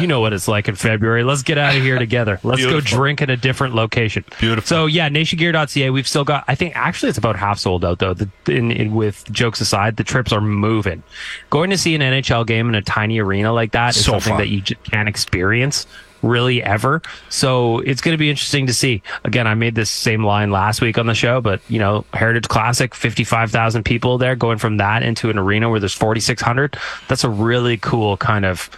[0.00, 1.22] you know what it's like in February.
[1.22, 2.40] Let's get out of here together.
[2.42, 2.80] Let's Beautiful.
[2.80, 4.24] go drink at a different location.
[4.40, 4.66] Beautiful.
[4.66, 5.90] So yeah, nationgear.ca.
[5.90, 6.42] We've still got.
[6.48, 8.14] I think actually it's about half sold out though.
[8.14, 11.04] The, in, in, with jokes aside, the trips are moving.
[11.50, 14.30] Going to see an NHL game in a tiny arena like that is So something
[14.32, 14.38] fun.
[14.38, 15.86] that you just can't experience
[16.22, 17.02] really ever.
[17.28, 19.02] So it's going to be interesting to see.
[19.24, 22.48] Again, I made this same line last week on the show, but you know, Heritage
[22.48, 26.76] Classic, 55,000 people there going from that into an arena where there's 4,600.
[27.08, 28.70] That's a really cool kind of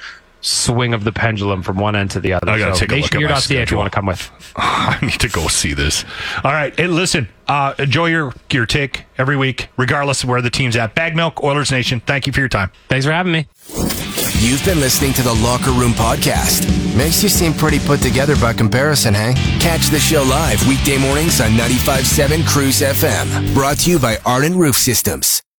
[0.45, 2.51] swing of the pendulum from one end to the other.
[2.51, 4.30] I gotta so take a look at my nationgear.ca if you want to come with.
[4.57, 6.05] I need to go see this.
[6.45, 6.74] All right.
[6.76, 10.95] Hey, listen, uh, enjoy your, your take every week, regardless of where the team's at.
[10.95, 12.70] BaggedMilk, Oilers Nation, thank you for your time.
[12.88, 14.14] Thanks for having me.
[14.45, 16.68] You've been listening to the Locker Room Podcast.
[16.95, 19.32] Makes you seem pretty put together by comparison, hey?
[19.59, 23.55] Catch the show live weekday mornings on 95.7 Cruise FM.
[23.55, 25.45] Brought to you by Arden Roof Systems.